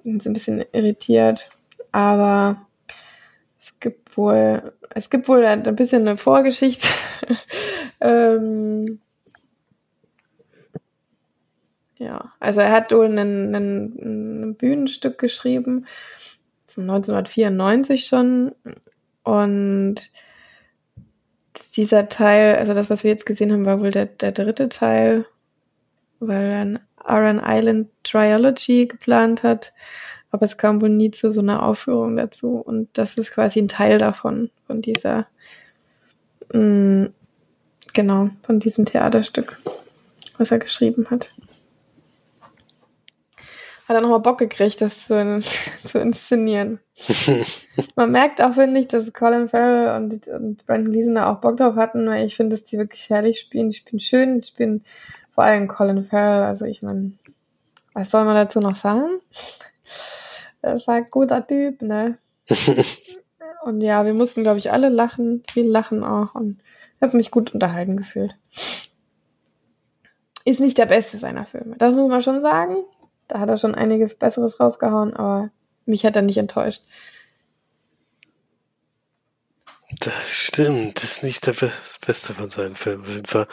[0.02, 1.50] bin ich ein bisschen irritiert.
[1.92, 2.66] Aber
[3.64, 6.86] es gibt wohl, es gibt wohl ein bisschen eine Vorgeschichte.
[8.00, 9.00] ähm,
[11.96, 15.86] ja, also er hat wohl ein, ein, ein Bühnenstück geschrieben
[16.78, 18.54] 1994 schon.
[19.22, 19.96] Und
[21.76, 25.26] dieser Teil, also das, was wir jetzt gesehen haben, war wohl der, der dritte Teil,
[26.20, 29.72] weil er ein Aran Island Triology geplant hat.
[30.34, 32.56] Aber es kam wohl nie zu so einer Aufführung dazu.
[32.56, 35.28] Und das ist quasi ein Teil davon, von dieser,
[36.52, 37.12] mh, mm,
[37.92, 39.56] genau, von diesem Theaterstück,
[40.36, 41.28] was er geschrieben hat
[43.86, 45.42] hat er nochmal Bock gekriegt, das zu,
[45.84, 46.80] zu inszenieren.
[47.96, 51.58] Man merkt auch, finde ich, dass Colin Farrell und, und Brandon Gleason da auch Bock
[51.58, 53.70] drauf hatten, weil ich finde, dass die wirklich herrlich spielen.
[53.70, 54.84] Die spielen schön, die spielen
[55.34, 56.44] vor allem Colin Farrell.
[56.44, 57.12] Also ich meine,
[57.92, 59.20] was soll man dazu noch sagen?
[60.64, 62.16] Das war ein guter Typ, ne?
[63.64, 66.58] und ja, wir mussten, glaube ich, alle lachen, viel lachen auch und
[67.02, 68.34] habe mich gut unterhalten gefühlt.
[70.46, 72.76] Ist nicht der beste seiner Filme, das muss man schon sagen.
[73.28, 75.50] Da hat er schon einiges Besseres rausgehauen, aber
[75.86, 76.82] mich hat er nicht enttäuscht.
[80.00, 83.46] Das stimmt, das ist nicht der Beste von seinen Filmen auf jeden Fall.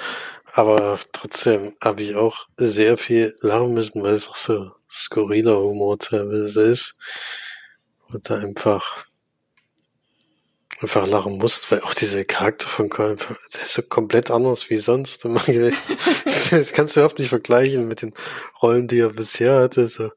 [0.54, 5.98] Aber trotzdem habe ich auch sehr viel lachen müssen, weil es auch so skurriler Humor
[5.98, 6.98] teilweise ist.
[8.10, 9.06] Und da einfach,
[10.82, 14.78] einfach lachen musst, weil auch dieser Charakter von Colin der ist so komplett anders wie
[14.78, 15.24] sonst.
[16.52, 18.14] das kannst du überhaupt nicht vergleichen mit den
[18.62, 19.88] Rollen, die er bisher hatte.
[19.88, 20.12] So,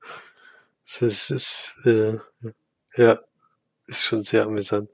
[1.00, 2.18] das ist, äh,
[2.96, 3.18] ja,
[3.86, 4.90] ist schon sehr amüsant.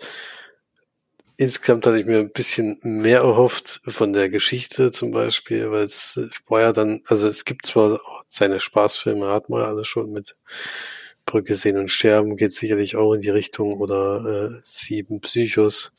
[1.40, 6.20] Insgesamt hatte ich mir ein bisschen mehr erhofft von der Geschichte zum Beispiel, weil es
[6.48, 7.98] war ja dann, also es gibt zwar
[8.28, 10.36] seine Spaßfilme, hat man alle schon mit
[11.24, 15.92] Brücke sehen und sterben, geht sicherlich auch in die Richtung oder äh, sieben Psychos.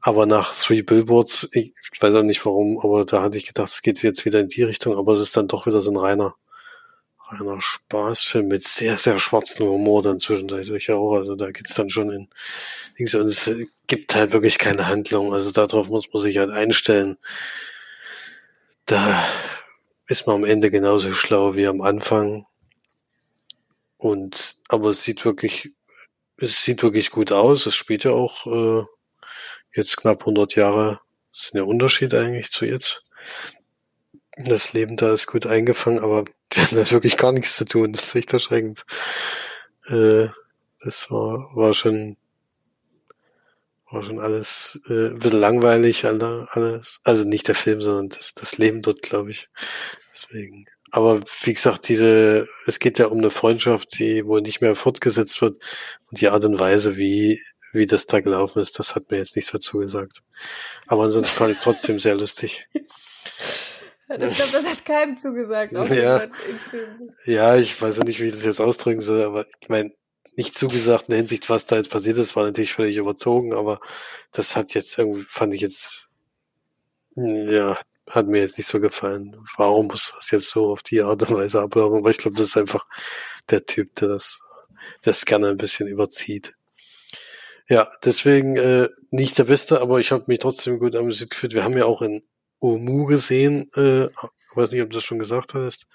[0.00, 3.82] Aber nach Three Billboards, ich weiß auch nicht warum, aber da hatte ich gedacht, es
[3.82, 6.36] geht jetzt wieder in die Richtung, aber es ist dann doch wieder so ein reiner
[7.28, 11.16] reiner Spaßfilm mit sehr, sehr schwarzem Humor dann zwischendurch auch.
[11.16, 12.28] Also da geht's dann schon in
[12.98, 13.50] und es
[13.86, 15.32] gibt halt wirklich keine Handlung.
[15.32, 17.16] Also darauf muss man sich halt einstellen.
[18.86, 19.24] Da
[20.06, 22.46] ist man am Ende genauso schlau wie am Anfang.
[23.98, 25.72] Und aber es sieht wirklich,
[26.36, 27.66] es sieht wirklich gut aus.
[27.66, 28.84] Es spielt ja auch äh,
[29.74, 31.00] jetzt knapp 100 Jahre.
[31.32, 33.02] Das ist ein Unterschied eigentlich zu jetzt.
[34.36, 37.92] Das Leben da ist gut eingefangen, aber die haben halt wirklich gar nichts zu tun.
[37.92, 38.84] Das ist echt erschreckend.
[39.88, 40.28] Äh,
[40.80, 42.16] das war, war schon,
[43.90, 47.00] war schon alles äh, ein bisschen langweilig, alles.
[47.04, 49.48] Also nicht der Film, sondern das, das Leben dort, glaube ich.
[50.12, 50.66] Deswegen.
[50.90, 55.40] Aber wie gesagt, diese, es geht ja um eine Freundschaft, die wohl nicht mehr fortgesetzt
[55.42, 55.58] wird.
[56.10, 57.40] Und die Art und Weise, wie,
[57.72, 60.22] wie das da gelaufen ist, das hat mir jetzt nicht so zugesagt.
[60.86, 62.68] Aber ansonsten fand ich es trotzdem sehr lustig.
[64.08, 65.72] Ich glaube, das hat keinem zugesagt.
[65.90, 66.28] Ja.
[67.24, 69.90] ja, ich weiß auch nicht, wie ich das jetzt ausdrücken soll, aber ich meine,
[70.36, 73.80] nicht zugesagt in der Hinsicht, was da jetzt passiert ist, war natürlich völlig überzogen, aber
[74.32, 76.10] das hat jetzt irgendwie, fand ich jetzt,
[77.14, 79.36] ja, hat mir jetzt nicht so gefallen.
[79.56, 81.98] Warum muss das jetzt so auf die Art und Weise ablaufen?
[81.98, 82.86] Aber ich glaube, das ist einfach
[83.50, 84.40] der Typ, der das,
[85.02, 86.54] das gerne ein bisschen überzieht.
[87.68, 91.54] Ja, deswegen äh, nicht der Beste, aber ich habe mich trotzdem gut amüsiert gefühlt.
[91.54, 92.22] Wir haben ja auch in
[92.60, 94.08] Omu gesehen, äh,
[94.54, 95.86] weiß nicht, ob du das schon gesagt hast.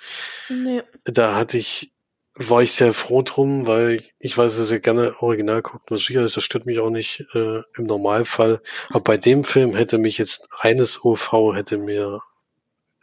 [0.50, 0.84] Nee.
[1.06, 1.92] Da hatte ich,
[2.36, 6.24] war ich sehr froh drum, weil ich weiß, dass ihr gerne original guckt, was sicher
[6.24, 8.62] ist, das stört mich auch nicht äh, im Normalfall.
[8.90, 12.22] Aber bei dem Film hätte mich jetzt reines OV hätte mir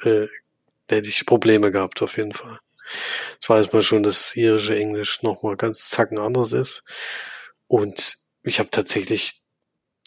[0.02, 0.26] äh,
[0.88, 2.58] hätte ich Probleme gehabt auf jeden Fall.
[3.40, 6.82] Das weiß man schon, dass das irische Englisch nochmal ganz zacken anders ist.
[7.66, 9.42] Und ich habe tatsächlich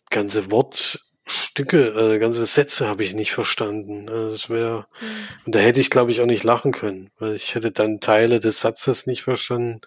[0.09, 0.99] ganze Wort
[1.31, 4.09] Stücke, äh, ganze Sätze habe ich nicht verstanden.
[4.09, 5.05] Also das wäre, mhm.
[5.45, 8.39] und da hätte ich glaube ich auch nicht lachen können, weil ich hätte dann Teile
[8.39, 9.81] des Satzes nicht verstanden.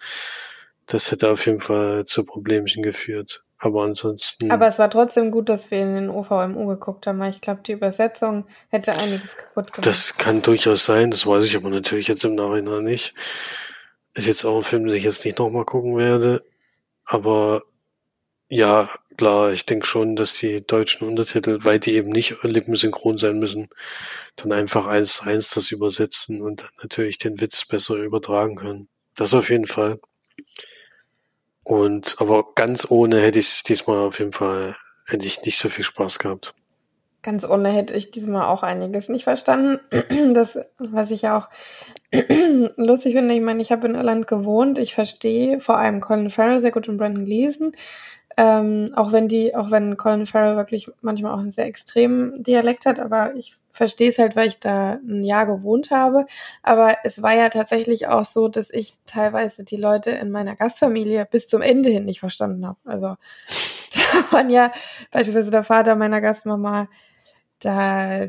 [0.87, 3.43] Das hätte auf jeden Fall zu Problemchen geführt.
[3.57, 4.51] Aber ansonsten.
[4.51, 7.61] Aber es war trotzdem gut, dass wir in den OVMU geguckt haben, weil ich glaube,
[7.65, 9.85] die Übersetzung hätte einiges kaputt gemacht.
[9.85, 13.13] Das kann durchaus sein, das weiß ich aber natürlich jetzt im Nachhinein nicht.
[14.13, 16.43] Ist jetzt auch ein Film, den ich jetzt nicht nochmal gucken werde.
[17.05, 17.63] Aber
[18.49, 23.39] ja, klar, ich denke schon, dass die deutschen Untertitel, weil die eben nicht lippensynchron sein
[23.39, 23.67] müssen,
[24.35, 28.87] dann einfach eins zu eins das übersetzen und dann natürlich den Witz besser übertragen können.
[29.15, 29.99] Das auf jeden Fall.
[31.63, 34.75] Und aber ganz ohne hätte ich diesmal auf jeden Fall
[35.07, 36.53] hätte ich nicht so viel Spaß gehabt.
[37.25, 39.79] Ganz ohne hätte ich diesmal auch einiges nicht verstanden.
[40.35, 41.49] Das, was ich ja auch
[42.77, 46.59] lustig finde, ich meine, ich habe in Irland gewohnt, ich verstehe vor allem Colin Farrell
[46.59, 47.71] sehr gut und Brandon Gleason.
[48.37, 52.85] Ähm, auch wenn die, auch wenn Colin Farrell wirklich manchmal auch einen sehr extremen Dialekt
[52.85, 56.25] hat, aber ich verstehe es halt, weil ich da ein Jahr gewohnt habe.
[56.63, 61.25] Aber es war ja tatsächlich auch so, dass ich teilweise die Leute in meiner Gastfamilie
[61.29, 62.79] bis zum Ende hin nicht verstanden habe.
[62.85, 63.07] Also
[63.47, 64.71] da waren ja
[65.11, 66.87] beispielsweise der Vater meiner Gastmama,
[67.59, 68.27] da,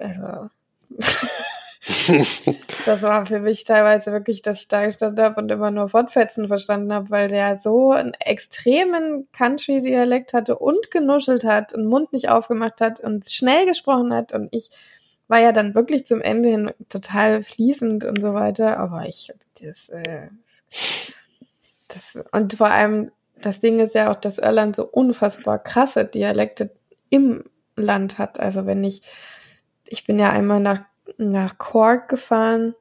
[0.00, 0.50] also
[1.86, 6.48] das war für mich teilweise wirklich, dass ich da gestanden habe und immer nur Fortfetzen
[6.48, 12.28] verstanden habe, weil der so einen extremen Country-Dialekt hatte und genuschelt hat und Mund nicht
[12.28, 14.32] aufgemacht hat und schnell gesprochen hat.
[14.32, 14.70] Und ich
[15.28, 18.78] war ja dann wirklich zum Ende hin total fließend und so weiter.
[18.78, 20.28] Aber ich, das, äh,
[21.88, 26.70] das und vor allem, das Ding ist ja auch, dass Irland so unfassbar krasse Dialekte
[27.10, 27.44] im
[27.76, 28.40] Land hat.
[28.40, 29.02] Also wenn ich,
[29.86, 30.82] ich bin ja einmal nach
[31.18, 32.74] nach Cork gefahren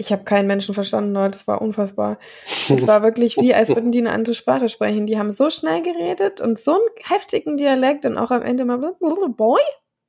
[0.00, 2.18] ich habe keinen Menschen verstanden, Leute, das war unfassbar.
[2.44, 5.06] Es war wirklich wie, als würden die eine andere Sprache sprechen.
[5.06, 8.78] Die haben so schnell geredet und so einen heftigen Dialekt und auch am Ende mal
[8.78, 9.60] Boy,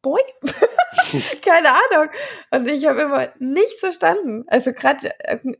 [0.04, 0.22] Boy?
[1.42, 2.10] Keine Ahnung.
[2.52, 4.46] Und ich habe immer nichts verstanden.
[4.48, 5.12] Also gerade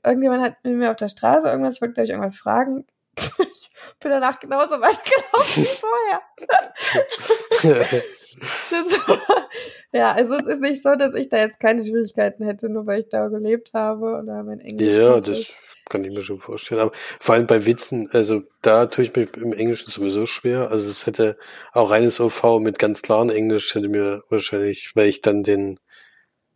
[0.06, 2.86] irgendjemand hat mit mir auf der Straße irgendwas, ich wollte glaube ich irgendwas fragen.
[3.18, 5.66] ich bin danach genauso weit gelaufen wie
[7.74, 8.04] vorher.
[8.38, 9.18] das,
[9.92, 13.02] ja, also es ist nicht so, dass ich da jetzt keine Schwierigkeiten hätte, nur weil
[13.02, 14.88] ich da gelebt habe oder mein Englisch.
[14.88, 15.58] Ja, das ist.
[15.90, 16.82] kann ich mir schon vorstellen.
[16.82, 20.72] Aber vor allem bei Witzen, also da tue ich mir im Englischen sowieso schwer.
[20.72, 21.38] Also es hätte
[21.74, 25.80] auch reines OV mit ganz klaren Englisch hätte mir wahrscheinlich, weil ich dann den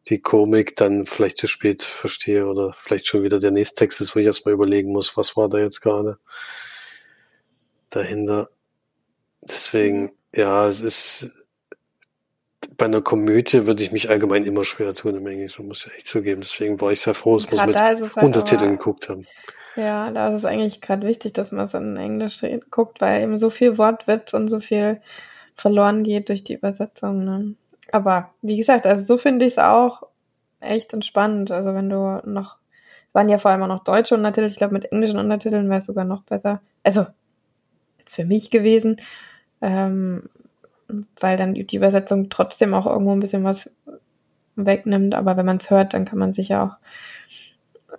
[0.10, 4.16] die Komik dann vielleicht zu spät verstehe oder vielleicht schon wieder der nächste Text ist,
[4.16, 6.18] wo ich erstmal überlegen muss, was war da jetzt gerade
[7.90, 8.50] dahinter.
[9.42, 10.12] Deswegen, mhm.
[10.36, 11.43] ja, es ist
[12.78, 16.08] bei einer Komödie würde ich mich allgemein immer schwer tun im Englischen, muss ich echt
[16.08, 16.42] zugeben.
[16.42, 19.26] Deswegen war ich sehr froh, dass wir mit halt Untertiteln aber, geguckt haben.
[19.76, 23.38] Ja, da ist es eigentlich gerade wichtig, dass man es in Englisch guckt, weil eben
[23.38, 25.02] so viel Wortwitz und so viel
[25.56, 27.24] verloren geht durch die Übersetzung.
[27.24, 27.56] Ne?
[27.92, 30.04] Aber wie gesagt, also so finde ich es auch
[30.60, 31.52] echt entspannend.
[31.52, 32.58] Also wenn du noch,
[33.14, 35.86] waren ja vor allem auch noch deutsche Untertitel, ich glaube mit englischen Untertiteln wäre es
[35.86, 36.62] sogar noch besser.
[36.84, 37.06] Also,
[38.00, 38.98] jetzt für mich gewesen.
[39.62, 40.30] Ähm,
[41.20, 43.70] weil dann die Übersetzung trotzdem auch irgendwo ein bisschen was
[44.56, 45.16] wegnimmt.
[45.16, 46.78] Aber wenn man es hört, dann kann man sich ja auch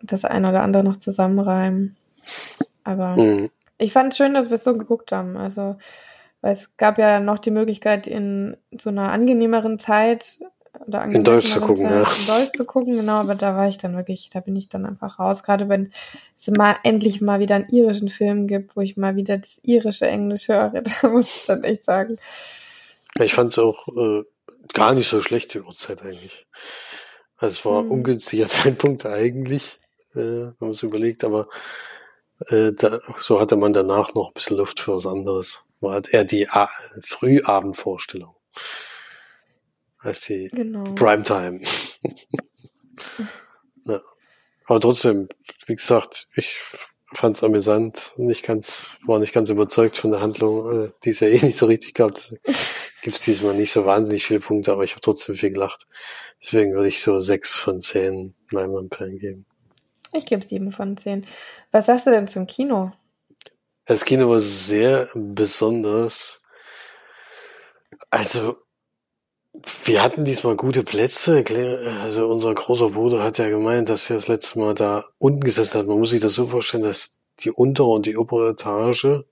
[0.02, 1.96] das eine oder andere noch zusammenreimen.
[2.84, 3.50] Aber mhm.
[3.78, 5.36] ich fand es schön, dass wir es so geguckt haben.
[5.36, 5.76] Also,
[6.40, 10.38] weil es gab ja noch die Möglichkeit, in so einer angenehmeren Zeit
[10.86, 11.98] oder in Deutsch zu gucken, Zeit, ja.
[12.00, 14.86] In Deutsch zu gucken, genau, aber da war ich dann wirklich, da bin ich dann
[14.86, 15.42] einfach raus.
[15.42, 15.90] Gerade wenn
[16.36, 20.06] es mal endlich mal wieder einen irischen Film gibt, wo ich mal wieder das irische
[20.06, 20.70] Englisch höre,
[21.02, 22.16] da muss ich dann echt sagen,
[23.20, 24.22] ich fand es auch äh,
[24.72, 26.46] gar nicht so schlecht, die Uhrzeit eigentlich.
[27.36, 27.90] Also es war mhm.
[27.90, 29.78] ungünstiger Zeitpunkt eigentlich,
[30.14, 31.48] äh, wenn man es überlegt, aber
[32.48, 35.62] äh, da, so hatte man danach noch ein bisschen Luft für was anderes.
[35.80, 36.68] Man hat eher die A
[37.00, 38.34] Frühabendvorstellung
[39.98, 40.84] als die genau.
[40.94, 41.60] Primetime.
[43.86, 44.00] ja.
[44.66, 45.28] Aber trotzdem,
[45.66, 46.56] wie gesagt, ich
[47.14, 48.12] fand es amüsant.
[48.16, 51.56] Nicht ganz, war nicht ganz überzeugt von der Handlung, äh, die es ja eh nicht
[51.56, 52.14] so richtig gab.
[53.04, 55.86] Gibt es diesmal nicht so wahnsinnig viele Punkte, aber ich habe trotzdem viel gelacht.
[56.42, 59.44] Deswegen würde ich so sechs von zehn Leinwandperlen geben.
[60.14, 61.26] Ich gebe sieben von zehn.
[61.70, 62.92] Was sagst du denn zum Kino?
[63.84, 66.40] Das Kino war sehr besonders.
[68.08, 68.56] Also,
[69.84, 71.44] wir hatten diesmal gute Plätze.
[72.00, 75.78] Also unser großer Bruder hat ja gemeint, dass er das letzte Mal da unten gesessen
[75.78, 75.86] hat.
[75.86, 79.24] Man muss sich das so vorstellen, dass die untere und die obere Etage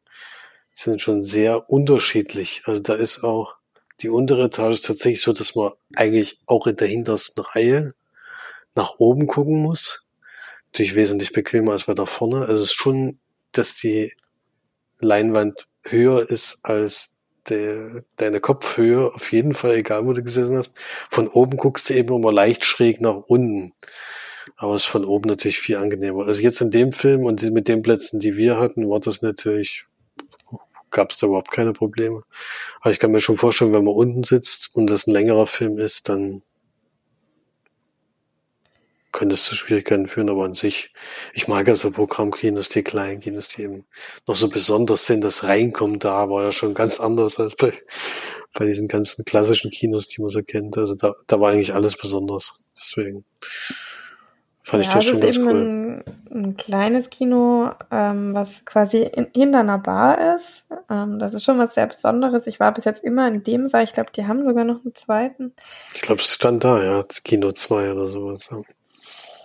[0.74, 2.60] sind schon sehr unterschiedlich.
[2.66, 3.61] Also da ist auch
[4.00, 7.92] die untere Etage tatsächlich so, dass man eigentlich auch in der hintersten Reihe
[8.74, 10.04] nach oben gucken muss.
[10.66, 12.46] Natürlich wesentlich bequemer als weiter vorne.
[12.46, 13.18] Also es ist schon,
[13.52, 14.12] dass die
[15.00, 17.16] Leinwand höher ist als
[17.48, 20.74] der, deine Kopfhöhe auf jeden Fall, egal wo du gesessen hast.
[21.10, 23.74] Von oben guckst du eben immer leicht schräg nach unten.
[24.56, 26.26] Aber es ist von oben natürlich viel angenehmer.
[26.26, 29.86] Also jetzt in dem Film und mit den Plätzen, die wir hatten, war das natürlich,
[30.92, 32.22] gab es da überhaupt keine Probleme.
[32.80, 35.78] Aber ich kann mir schon vorstellen, wenn man unten sitzt und das ein längerer Film
[35.78, 36.42] ist, dann
[39.12, 40.90] könnte es zu Schwierigkeiten führen, aber an sich,
[41.34, 43.84] ich mag ja so Programmkinos, die kleinen Kinos, die eben
[44.26, 45.22] noch so besonders sind.
[45.22, 47.74] Das Reinkommen da war ja schon ganz anders als bei,
[48.54, 50.78] bei diesen ganzen klassischen Kinos, die man so kennt.
[50.78, 52.58] Also da, da war eigentlich alles besonders.
[52.74, 53.24] Deswegen
[54.62, 56.04] fand ja, ich das schon ganz cool.
[56.06, 60.64] Ein, ein kleines Kino, ähm, was quasi in, hinter einer Bar ist.
[60.90, 62.46] Ähm, das ist schon was sehr Besonderes.
[62.46, 63.84] Ich war bis jetzt immer in dem Saal.
[63.84, 65.52] Ich glaube, die haben sogar noch einen zweiten.
[65.94, 68.48] Ich glaube, es stand da, ja, das Kino 2 oder sowas.
[68.50, 68.62] Ja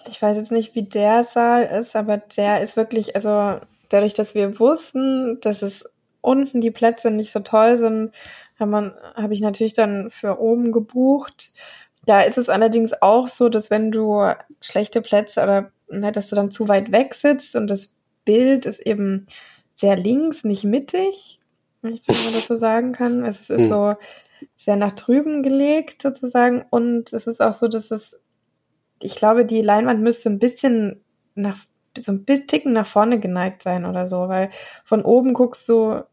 [0.09, 3.59] ich weiß jetzt nicht, wie der Saal ist, aber der ist wirklich, also
[3.89, 5.85] dadurch, dass wir wussten, dass es
[6.21, 8.11] unten die Plätze nicht so toll sind,
[8.59, 11.53] habe hab ich natürlich dann für oben gebucht.
[12.05, 16.35] Da ist es allerdings auch so, dass wenn du schlechte Plätze oder ne, dass du
[16.35, 19.27] dann zu weit weg sitzt und das Bild ist eben
[19.73, 21.39] sehr links, nicht mittig,
[21.81, 23.23] wenn ich das mal dazu sagen kann.
[23.23, 23.69] Es ist hm.
[23.69, 23.95] so
[24.55, 28.15] sehr nach drüben gelegt sozusagen und es ist auch so, dass es
[29.01, 31.03] ich glaube, die Leinwand müsste ein bisschen
[31.35, 31.65] nach,
[31.97, 34.49] so ein bisschen Ticken nach vorne geneigt sein oder so, weil
[34.85, 36.03] von oben guckst du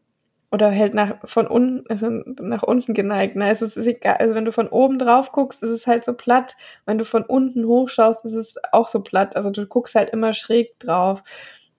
[0.55, 3.49] oder hält nach, von unten, also nach unten geneigt, ne?
[3.49, 6.13] Es ist, ist egal, also wenn du von oben drauf guckst, ist es halt so
[6.13, 6.55] platt.
[6.85, 9.35] Wenn du von unten hochschaust, ist es auch so platt.
[9.35, 11.23] Also du guckst halt immer schräg drauf.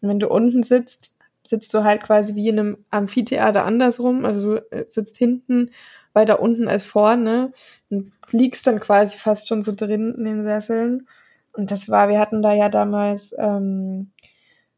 [0.02, 4.26] Und wenn du unten sitzt, sitzt du halt quasi wie in einem Amphitheater andersrum.
[4.26, 5.70] Also du äh, sitzt hinten
[6.12, 7.52] weiter unten als vorne
[7.88, 11.08] und liegst dann quasi fast schon so drin in den Sesseln.
[11.54, 14.10] Und das war, wir hatten da ja damals ähm,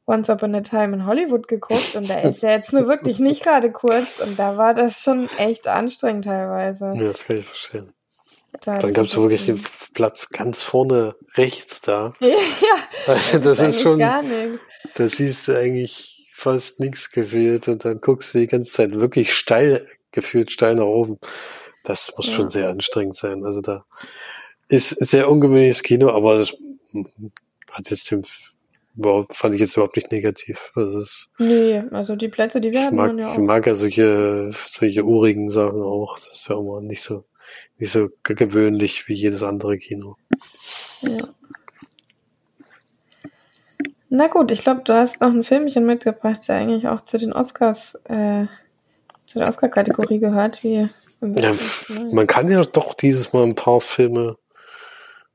[0.09, 3.43] Once Upon a Time in Hollywood geguckt und der ist ja jetzt nur wirklich nicht
[3.43, 6.93] gerade kurz und da war das schon echt anstrengend teilweise.
[6.95, 7.93] Ja, das kann ich verstehen.
[8.63, 12.15] Da Dann gab's wirklich den Platz ganz vorne rechts da.
[12.21, 12.29] ja,
[13.07, 14.23] also das, ist, ist schon, da
[15.09, 19.87] siehst du eigentlich fast nichts gefühlt und dann guckst du die ganze Zeit wirklich steil,
[20.11, 21.19] gefühlt steil nach oben.
[21.85, 22.33] Das muss ja.
[22.33, 23.45] schon sehr anstrengend sein.
[23.45, 23.85] Also da
[24.69, 26.57] ist sehr ungewöhnliches Kino, aber das
[27.71, 28.25] hat jetzt den
[28.99, 30.73] überhaupt, fand ich jetzt überhaupt nicht negativ.
[30.75, 33.33] Also es, nee, also die Plätze, die wir hatten, mag, ja auch.
[33.35, 36.17] Ich mag ja solche, solche urigen Sachen auch.
[36.17, 37.25] Das ist ja immer nicht so,
[37.79, 40.17] nicht so gewöhnlich wie jedes andere Kino.
[41.03, 41.29] Ja.
[44.11, 47.33] Na gut, ich glaube, du hast noch ein Filmchen mitgebracht, der eigentlich auch zu den
[47.33, 48.47] Oscars, äh,
[49.27, 50.89] zu der Oscar-Kategorie gehört, wie.
[51.21, 51.53] Ja,
[52.13, 54.37] man kann ja doch dieses Mal ein paar Filme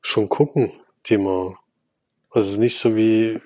[0.01, 0.71] schon gucken,
[1.05, 1.55] die man
[2.33, 3.39] also nicht so wie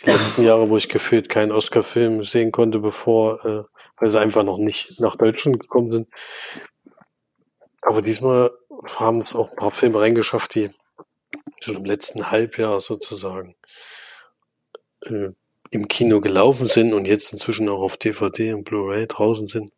[0.00, 3.64] die letzten Jahre, wo ich gefühlt keinen Oscar-Film sehen konnte, bevor, äh,
[3.96, 6.08] weil sie einfach noch nicht nach Deutschland gekommen sind.
[7.82, 8.52] Aber diesmal
[8.96, 10.70] haben es auch ein paar Filme reingeschafft, die
[11.60, 13.56] schon im letzten Halbjahr sozusagen
[15.02, 15.30] äh,
[15.70, 19.72] im Kino gelaufen sind und jetzt inzwischen auch auf DVD und Blu-ray draußen sind.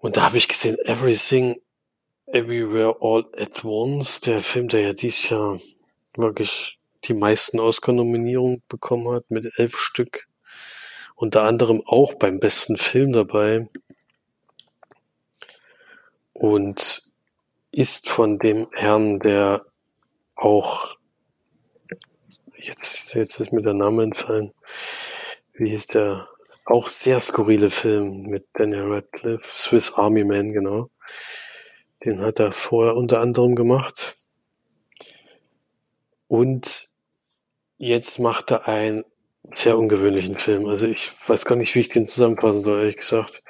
[0.00, 1.60] Und da habe ich gesehen, Everything
[2.26, 5.58] Everywhere All at Once, der Film, der ja dieses Jahr
[6.16, 10.26] wirklich die meisten Oscar-Nominierungen bekommen hat mit elf Stück.
[11.14, 13.68] Unter anderem auch beim besten Film dabei.
[16.32, 17.02] Und
[17.72, 19.64] ist von dem Herrn, der
[20.34, 20.96] auch
[22.56, 24.52] jetzt, jetzt ist mir der Name entfallen.
[25.52, 26.28] Wie hieß der?
[26.66, 30.88] Auch sehr skurrile Film mit Daniel Radcliffe, Swiss Army Man, genau.
[32.04, 34.14] Den hat er vorher unter anderem gemacht.
[36.30, 36.90] Und
[37.76, 39.02] jetzt macht er einen
[39.52, 40.68] sehr ungewöhnlichen Film.
[40.68, 43.42] Also ich weiß gar nicht, wie ich den zusammenfassen soll, ehrlich gesagt.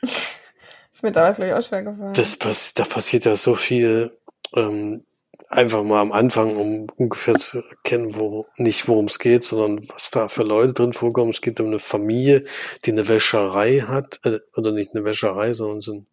[0.92, 2.12] ist mir damals, glaube ich, auch schwer gefallen.
[2.12, 4.16] Das, da passiert ja so viel.
[4.54, 5.06] Ähm,
[5.48, 10.12] einfach mal am Anfang, um ungefähr zu erkennen, wo, nicht worum es geht, sondern was
[10.12, 11.30] da für Leute drin vorkommen.
[11.30, 12.44] Es geht um eine Familie,
[12.84, 16.06] die eine Wäscherei hat, äh, oder nicht eine Wäscherei, sondern so ein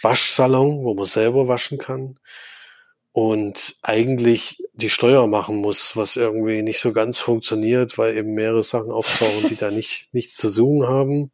[0.00, 2.16] Waschsalon, wo man selber waschen kann
[3.12, 8.62] und eigentlich die Steuer machen muss, was irgendwie nicht so ganz funktioniert, weil eben mehrere
[8.62, 11.30] Sachen auftauchen, die da nicht nichts zu suchen haben.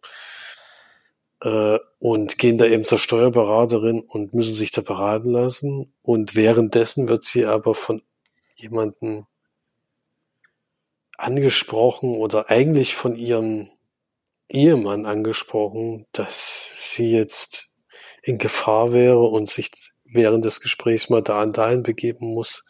[1.43, 5.93] Äh, und gehen da eben zur Steuerberaterin und müssen sich da beraten lassen.
[6.03, 8.03] Und währenddessen wird sie aber von
[8.55, 9.27] jemandem
[11.19, 13.69] angesprochen oder eigentlich von ihrem
[14.49, 17.71] Ehemann angesprochen, dass sie jetzt
[18.23, 19.71] in Gefahr wäre und sich
[20.17, 22.65] während des Gesprächs mal da und dahin begeben muss,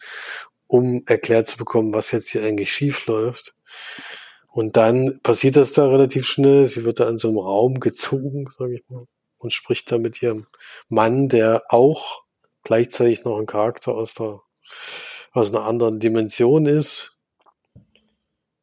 [0.67, 3.55] um erklärt zu bekommen, was jetzt hier eigentlich schief läuft.
[4.51, 6.67] Und dann passiert das da relativ schnell.
[6.67, 9.05] Sie wird da in so einem Raum gezogen, sage ich mal,
[9.37, 10.47] und spricht da mit ihrem
[10.89, 12.23] Mann, der auch
[12.63, 14.41] gleichzeitig noch ein Charakter aus der
[15.31, 17.15] aus einer anderen Dimension ist,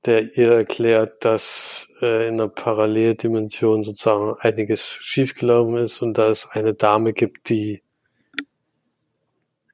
[0.05, 6.51] der ihr erklärt, dass äh, in einer Paralleldimension sozusagen einiges schiefgelaufen ist und da es
[6.51, 7.84] eine Dame gibt, die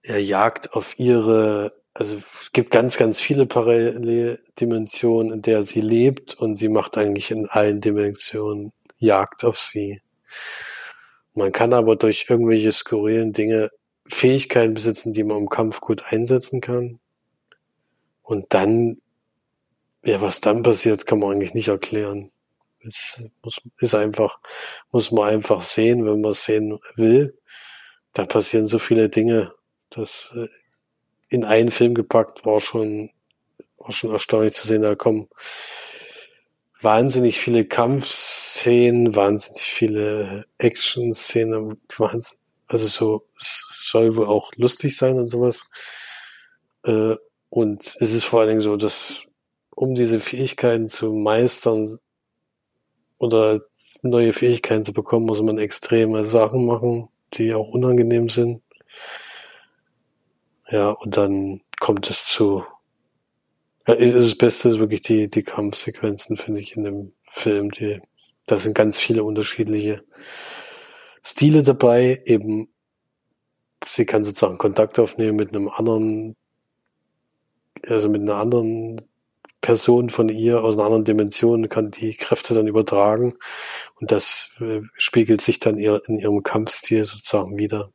[0.02, 6.34] er jagt auf ihre, also es gibt ganz, ganz viele Paralleldimensionen, in der sie lebt
[6.34, 10.00] und sie macht eigentlich in allen Dimensionen Jagd auf sie.
[11.34, 13.70] Man kann aber durch irgendwelche skurrilen Dinge
[14.08, 16.98] Fähigkeiten besitzen, die man im Kampf gut einsetzen kann.
[18.22, 19.00] Und dann,
[20.04, 22.30] ja, was dann passiert, kann man eigentlich nicht erklären.
[22.82, 24.38] Es muss, ist einfach,
[24.90, 27.38] muss man einfach sehen, wenn man es sehen will.
[28.12, 29.54] Da passieren so viele Dinge,
[29.90, 30.48] das äh,
[31.28, 33.10] in einen Film gepackt war schon,
[33.78, 34.82] war schon erstaunlich zu sehen.
[34.82, 35.28] Da kommen
[36.80, 41.78] wahnsinnig viele Kampfszenen, wahnsinnig viele Action-Szenen,
[42.66, 45.64] also so, es soll wohl auch lustig sein und sowas.
[46.84, 47.16] Äh,
[47.48, 49.24] und es ist vor allen Dingen so, dass
[49.74, 51.98] um diese Fähigkeiten zu meistern
[53.18, 53.60] oder
[54.02, 58.62] neue Fähigkeiten zu bekommen, muss man extreme Sachen machen, die auch unangenehm sind.
[60.70, 62.64] Ja, und dann kommt es zu.
[63.88, 67.70] Ja, ist das Beste ist wirklich die, die Kampfsequenzen, finde ich, in dem Film.
[67.72, 68.00] Die,
[68.46, 70.04] da sind ganz viele unterschiedliche
[71.24, 72.22] Stile dabei.
[72.24, 72.68] Eben,
[73.86, 76.36] sie kann sozusagen Kontakt aufnehmen mit einem anderen,
[77.88, 79.02] also mit einer anderen
[79.60, 83.34] Person von ihr aus einer anderen Dimension, kann die Kräfte dann übertragen.
[83.96, 87.90] Und das äh, spiegelt sich dann in ihrem Kampfstil sozusagen wieder.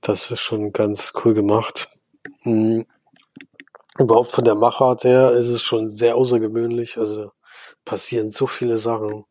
[0.00, 1.88] Das ist schon ganz cool gemacht.
[2.44, 2.84] mh,
[3.98, 6.98] überhaupt von der Machart her ist es schon sehr außergewöhnlich.
[6.98, 7.30] Also
[7.84, 9.24] passieren so viele Sachen.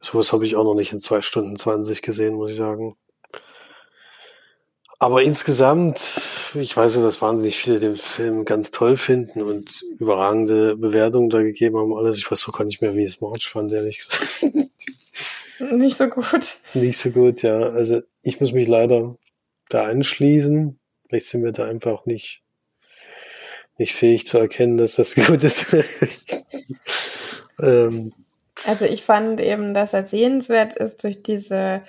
[0.00, 2.96] Sowas habe ich auch noch nicht in zwei Stunden 20 gesehen, muss ich sagen.
[4.98, 5.98] Aber insgesamt,
[6.54, 11.42] ich weiß ja, dass wahnsinnig viele den Film ganz toll finden und überragende Bewertungen da
[11.42, 11.96] gegeben haben.
[11.96, 12.18] Alles.
[12.18, 14.70] Ich weiß auch gar nicht mehr, wie es March fand, ehrlich gesagt.
[15.72, 16.56] Nicht so gut.
[16.74, 17.58] Nicht so gut, ja.
[17.58, 19.16] Also ich muss mich leider
[19.74, 20.78] da anschließen.
[21.08, 22.42] Vielleicht sind wir da einfach nicht,
[23.78, 25.76] nicht fähig zu erkennen, dass das gut ist.
[27.60, 28.12] ähm,
[28.66, 31.82] also ich fand eben, dass er sehenswert ist durch diese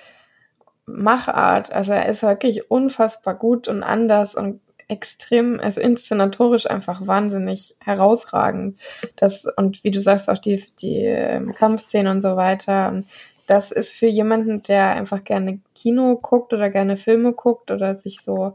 [0.86, 1.72] Machart.
[1.72, 8.80] Also er ist wirklich unfassbar gut und anders und extrem, also inszenatorisch einfach wahnsinnig herausragend.
[9.16, 12.88] Das, und wie du sagst, auch die, die ähm, Kampfszenen und so weiter.
[12.88, 13.06] Und
[13.46, 18.20] das ist für jemanden, der einfach gerne Kino guckt oder gerne Filme guckt oder sich
[18.20, 18.54] so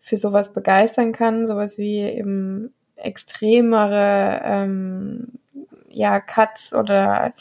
[0.00, 5.28] für sowas begeistern kann, sowas wie eben extremere ähm,
[5.90, 7.32] ja, Cuts oder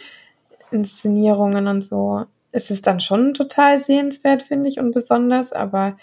[0.72, 5.98] Inszenierungen und so, ist es dann schon total sehenswert, finde ich, und besonders, aber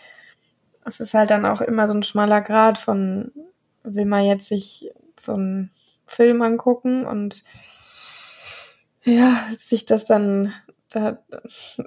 [0.84, 3.32] es ist halt dann auch immer so ein schmaler Grad von,
[3.84, 5.70] will man jetzt sich so einen
[6.06, 7.44] Film angucken und
[9.04, 10.52] ja, sich das dann,
[10.90, 11.18] da,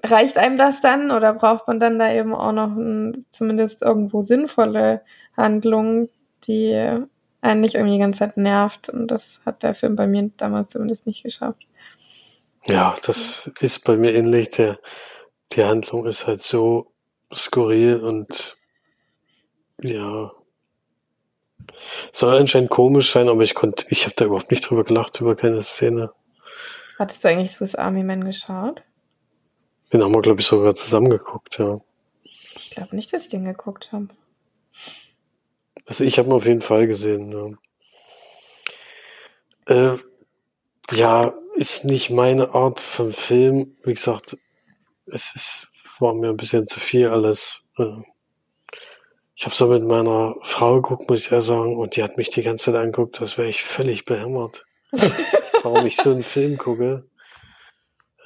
[0.04, 4.22] reicht einem das dann oder braucht man dann da eben auch noch ein, zumindest irgendwo
[4.22, 5.02] sinnvolle
[5.36, 6.10] Handlung,
[6.48, 7.00] die
[7.42, 10.72] einen nicht irgendwie die ganze Zeit nervt und das hat der Film bei mir damals
[10.72, 11.66] zumindest nicht geschafft.
[12.66, 14.50] Ja, das ist bei mir ähnlich.
[14.52, 14.80] Der,
[15.52, 16.92] die Handlung ist halt so
[17.34, 18.58] skurril und
[19.84, 20.32] ja,
[22.12, 25.36] soll anscheinend komisch sein, aber ich konnte, ich habe da überhaupt nicht drüber gelacht, über
[25.36, 26.12] keine Szene.
[26.98, 28.82] Hattest du eigentlich Swiss Army Man geschaut?
[29.92, 31.80] Den haben wir, glaube ich, sogar zusammengeguckt, ja.
[32.24, 34.08] Ich glaube nicht, dass ich den geguckt habe.
[35.88, 37.50] Also ich habe ihn auf jeden Fall gesehen, ja.
[39.68, 39.98] Äh,
[40.92, 43.76] ja, ist nicht meine Art von Film.
[43.84, 44.38] Wie gesagt,
[45.06, 45.68] es ist,
[46.00, 47.68] war mir ein bisschen zu viel alles.
[47.78, 48.02] Äh,
[49.36, 52.30] ich habe so mit meiner Frau geguckt, muss ich ja sagen, und die hat mich
[52.30, 54.66] die ganze Zeit angeguckt, das wäre ich völlig behämmert.
[55.66, 57.10] Warum ich so einen Film gucke.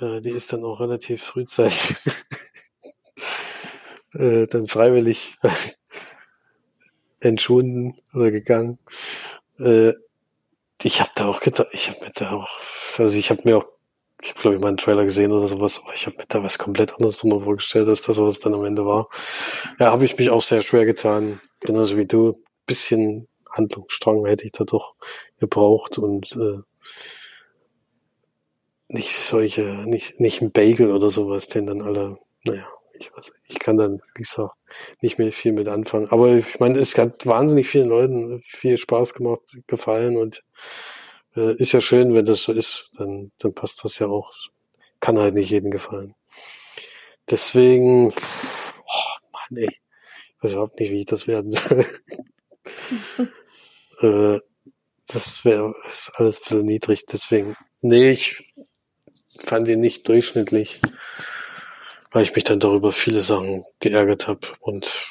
[0.02, 1.96] Äh, die ist dann auch relativ frühzeitig
[4.14, 5.38] äh, dann freiwillig
[7.22, 8.78] entschwunden oder gegangen.
[9.58, 9.94] Äh,
[10.84, 12.50] ich habe da auch gedacht, ich habe mir da auch,
[12.98, 13.68] also ich habe mir auch,
[14.22, 16.44] ich habe glaube ich mal einen Trailer gesehen oder sowas, aber ich habe mir da
[16.44, 19.08] was komplett anderes drüber vorgestellt, als das, was dann am Ende war.
[19.80, 22.44] Ja, habe ich mich auch sehr schwer getan, genauso wie du.
[22.66, 24.96] Bisschen Handlungsstrang hätte ich da doch
[25.40, 26.62] gebraucht und äh,
[28.90, 32.68] nicht solche, nicht, nicht ein Bagel oder sowas, den dann alle, naja,
[33.00, 34.56] ich, weiß, ich kann dann, wie gesagt,
[35.02, 36.10] nicht mehr viel mit anfangen.
[36.10, 40.44] Aber ich meine, es hat wahnsinnig vielen Leuten viel Spaß gemacht, gefallen und
[41.36, 44.32] äh, ist ja schön, wenn das so ist, dann, dann passt das ja auch.
[45.00, 46.16] Kann halt nicht jedem gefallen.
[47.30, 51.86] Deswegen, oh Mann, ey, ich weiß überhaupt nicht, wie ich das werden soll.
[54.02, 54.40] äh,
[55.08, 55.74] das wäre
[56.16, 58.54] alles ein bisschen niedrig, deswegen, nee, ich
[59.40, 60.80] fand ihn nicht durchschnittlich
[62.12, 65.08] weil ich mich dann darüber viele Sachen geärgert habe und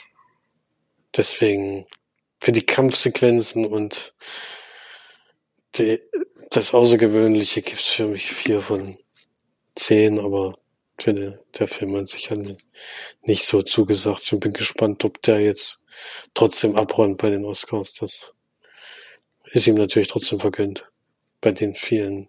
[1.16, 1.86] deswegen
[2.40, 4.14] für die Kampfsequenzen und
[5.76, 6.00] die,
[6.50, 8.96] das Außergewöhnliche gibt's für mich vier von
[9.74, 10.58] zehn, aber
[11.00, 12.28] finde, der Film hat sich
[13.22, 14.32] nicht so zugesagt.
[14.32, 15.80] Ich bin gespannt, ob der jetzt
[16.34, 17.94] trotzdem abräumt bei den Oscars.
[17.94, 18.34] Das
[19.52, 20.90] ist ihm natürlich trotzdem vergönnt.
[21.40, 22.28] Bei den vielen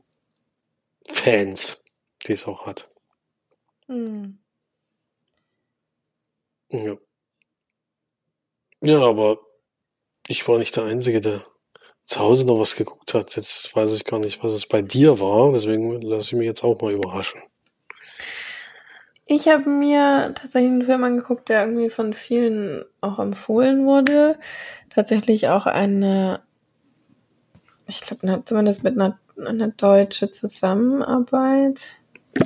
[1.08, 1.79] Fans,
[2.28, 2.90] die es auch hat.
[3.88, 4.40] Hm.
[6.72, 6.96] Ja.
[8.82, 9.40] Ja, aber
[10.28, 11.44] ich war nicht der Einzige, der
[12.06, 13.36] zu Hause noch was geguckt hat.
[13.36, 15.52] Jetzt weiß ich gar nicht, was es bei dir war.
[15.52, 17.42] Deswegen lasse ich mich jetzt auch mal überraschen.
[19.26, 24.40] Ich habe mir tatsächlich einen Film angeguckt, der irgendwie von vielen auch empfohlen wurde.
[24.90, 26.42] Tatsächlich auch eine,
[27.86, 31.99] ich glaube, zumindest mit einer, einer deutsche Zusammenarbeit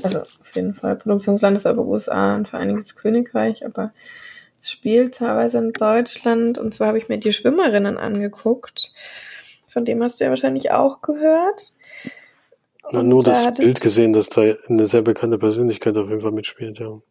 [0.04, 3.94] also auf jeden Fall Produktionsland ist aber USA und Vereinigtes Königreich, aber
[4.60, 6.58] es spielt teilweise in Deutschland.
[6.58, 8.94] Und zwar habe ich mir die Schwimmerinnen angeguckt.
[9.68, 11.74] Von dem hast du ja wahrscheinlich auch gehört.
[12.92, 16.32] Ja, nur da das Bild gesehen, dass da eine sehr bekannte Persönlichkeit auf jeden Fall
[16.32, 17.02] mitspielt, ja.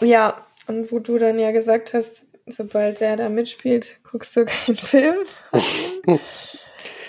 [0.00, 4.76] Ja, und wo du dann ja gesagt hast, sobald der da mitspielt, guckst du keinen
[4.76, 5.16] Film.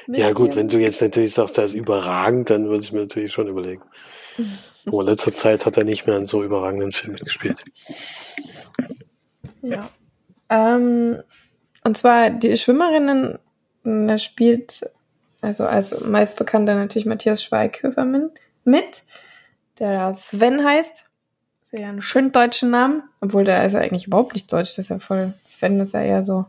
[0.07, 3.33] ja, gut, wenn du jetzt natürlich sagst, der ist überragend, dann würde ich mir natürlich
[3.33, 3.81] schon überlegen.
[4.85, 7.63] Aber in letzter Zeit hat er nicht mehr in so überragenden Filmen gespielt.
[9.61, 9.89] Ja.
[10.49, 11.21] Ähm,
[11.83, 13.39] und zwar die Schwimmerinnen,
[13.83, 14.83] da spielt
[15.45, 18.05] also als meist bekannter natürlich Matthias Schweighöfer
[18.63, 19.03] mit,
[19.77, 21.05] der Sven heißt.
[21.59, 24.71] Das ist ja einen schön deutschen Namen, obwohl der ist ja eigentlich überhaupt nicht deutsch,
[24.71, 26.45] das ist ja voll, Sven ist ja eher so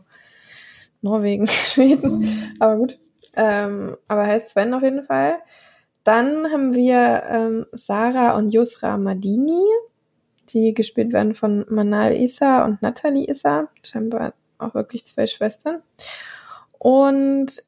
[1.01, 2.97] Norwegen, Schweden, aber gut.
[3.35, 5.35] Ähm, aber heißt Sven auf jeden Fall.
[6.07, 9.61] Dann haben wir ähm, Sarah und Yusra Madini,
[10.47, 13.67] die gespielt werden von Manal Issa und Natalie Issa.
[13.83, 15.83] Scheinbar auch wirklich zwei Schwestern.
[16.79, 17.61] Und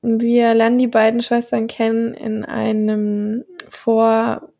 [0.00, 4.50] wir lernen die beiden Schwestern kennen in einem Vorkriegs,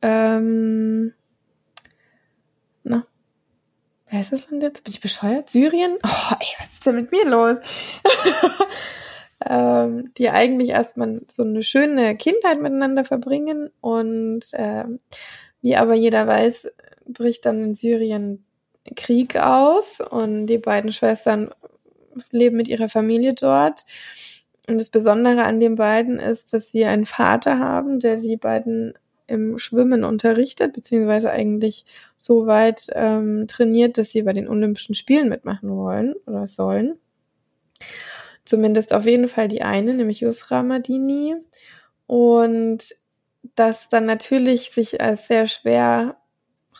[0.00, 1.12] ähm,
[2.84, 3.04] na,
[4.08, 4.84] wer ist das Land jetzt?
[4.84, 5.50] Bin ich bescheuert?
[5.50, 5.98] Syrien?
[6.04, 7.58] Oh, ey, was ist denn mit mir los?
[9.48, 15.00] ähm, die eigentlich erstmal so eine schöne Kindheit miteinander verbringen und ähm,
[15.62, 16.68] wie aber jeder weiß,
[17.06, 18.44] bricht dann in Syrien
[18.94, 21.50] Krieg aus und die beiden Schwestern
[22.30, 23.84] leben mit ihrer Familie dort.
[24.66, 28.94] Und das Besondere an den beiden ist, dass sie einen Vater haben, der sie beiden
[29.26, 31.84] im Schwimmen unterrichtet, beziehungsweise eigentlich
[32.16, 36.98] so weit ähm, trainiert, dass sie bei den Olympischen Spielen mitmachen wollen oder sollen.
[38.48, 41.36] Zumindest auf jeden Fall die eine, nämlich Yusra Madini.
[42.06, 42.96] Und
[43.54, 46.16] das dann natürlich sich als sehr schwer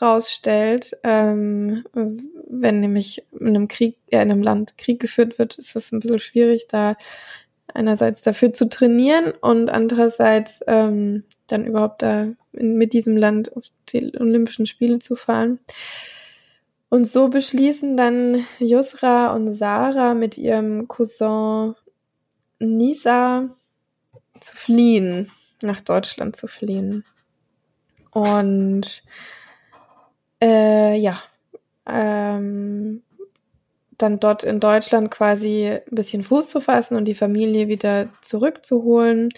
[0.01, 1.85] rausstellt, ähm,
[2.49, 6.01] wenn nämlich in einem Krieg, ja, in einem Land Krieg geführt wird, ist das ein
[6.01, 6.97] bisschen schwierig, da
[7.75, 13.65] einerseits dafür zu trainieren und andererseits ähm, dann überhaupt da in, mit diesem Land auf
[13.93, 15.59] die Olympischen Spiele zu fahren.
[16.91, 21.75] Und so beschließen dann Yusra und Sarah mit ihrem Cousin
[22.59, 23.51] Nisa
[24.41, 25.31] zu fliehen,
[25.61, 27.05] nach Deutschland zu fliehen.
[28.13, 29.03] Und
[30.41, 31.23] äh, ja,
[31.87, 33.03] ähm,
[33.99, 39.31] dann dort in Deutschland quasi ein bisschen Fuß zu fassen und die Familie wieder zurückzuholen.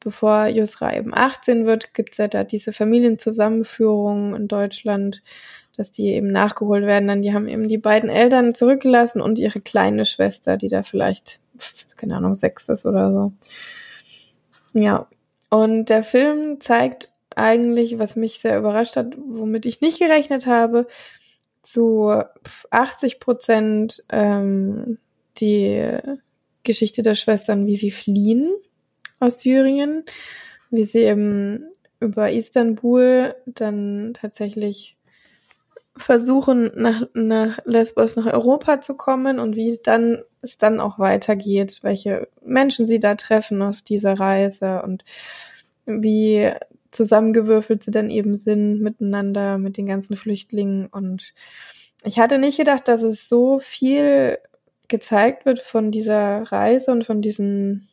[0.00, 5.22] Bevor Yusra eben 18 wird, gibt es ja da diese Familienzusammenführung in Deutschland,
[5.76, 7.08] dass die eben nachgeholt werden.
[7.08, 11.40] Dann die haben eben die beiden Eltern zurückgelassen und ihre kleine Schwester, die da vielleicht,
[11.96, 13.32] keine Ahnung, sechs ist oder so.
[14.72, 15.08] Ja.
[15.48, 20.86] Und der Film zeigt eigentlich, was mich sehr überrascht hat, womit ich nicht gerechnet habe,
[21.62, 22.12] zu
[22.70, 24.98] 80 Prozent ähm,
[25.38, 25.98] die
[26.62, 28.50] Geschichte der Schwestern, wie sie fliehen
[29.20, 30.04] aus Syrien,
[30.70, 31.68] wie sie eben
[32.00, 34.95] über Istanbul dann tatsächlich
[35.96, 41.78] versuchen, nach, nach Lesbos, nach Europa zu kommen und wie dann es dann auch weitergeht,
[41.82, 45.04] welche Menschen sie da treffen auf dieser Reise und
[45.86, 46.52] wie
[46.90, 50.86] zusammengewürfelt sie dann eben sind miteinander mit den ganzen Flüchtlingen.
[50.86, 51.34] Und
[52.02, 54.38] ich hatte nicht gedacht, dass es so viel
[54.88, 57.88] gezeigt wird von dieser Reise und von diesen,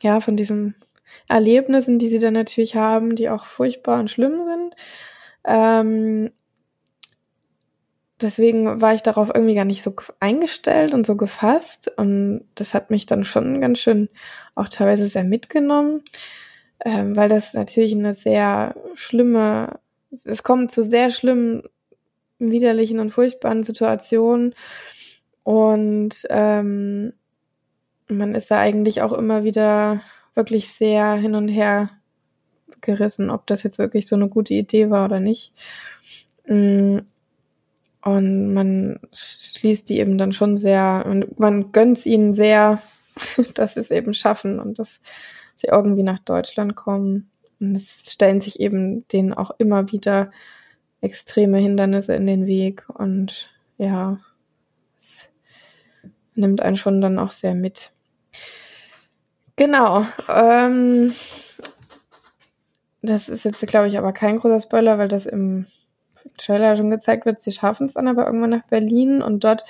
[0.00, 0.74] ja, von diesen
[1.28, 4.76] Erlebnissen, die sie dann natürlich haben, die auch furchtbar und schlimm sind.
[5.44, 6.30] Ähm,
[8.20, 11.90] deswegen war ich darauf irgendwie gar nicht so eingestellt und so gefasst.
[11.96, 14.08] Und das hat mich dann schon ganz schön
[14.54, 16.02] auch teilweise sehr mitgenommen
[16.84, 19.80] ähm, weil das natürlich eine sehr schlimme,
[20.24, 21.62] es kommt zu sehr schlimmen,
[22.38, 24.54] widerlichen und furchtbaren Situationen
[25.42, 27.12] und ähm,
[28.08, 30.00] man ist da eigentlich auch immer wieder
[30.34, 31.90] wirklich sehr hin und her
[32.80, 35.52] gerissen, ob das jetzt wirklich so eine gute Idee war oder nicht.
[36.46, 36.98] Mm,
[38.16, 42.82] und man schließt die eben dann schon sehr, und man gönnt ihnen sehr,
[43.54, 45.00] dass sie es eben schaffen und das
[45.56, 47.30] sie irgendwie nach Deutschland kommen.
[47.60, 50.30] Und es stellen sich eben denen auch immer wieder
[51.00, 54.18] extreme Hindernisse in den Weg und ja,
[54.98, 55.28] es
[56.34, 57.90] nimmt einen schon dann auch sehr mit.
[59.56, 60.06] Genau.
[60.28, 61.12] Ähm,
[63.02, 65.66] das ist jetzt, glaube ich, aber kein großer Spoiler, weil das im
[66.38, 67.40] Trailer schon gezeigt wird.
[67.40, 69.64] Sie schaffen es dann aber irgendwann nach Berlin und dort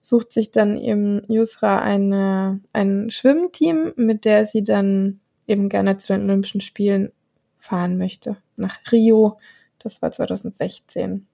[0.00, 6.12] sucht sich dann eben Yusra eine, ein Schwimmteam, mit der sie dann eben gerne zu
[6.12, 7.12] den Olympischen Spielen
[7.58, 8.36] fahren möchte.
[8.56, 9.38] Nach Rio.
[9.78, 11.26] Das war 2016.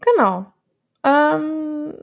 [0.00, 0.46] Genau.
[1.04, 1.94] Ähm,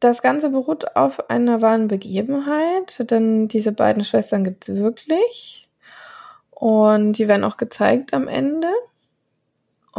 [0.00, 5.68] das Ganze beruht auf einer wahren Begebenheit, denn diese beiden Schwestern gibt es wirklich.
[6.50, 8.68] Und die werden auch gezeigt am Ende.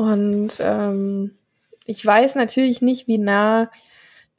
[0.01, 1.37] Und ähm,
[1.85, 3.69] ich weiß natürlich nicht, wie nah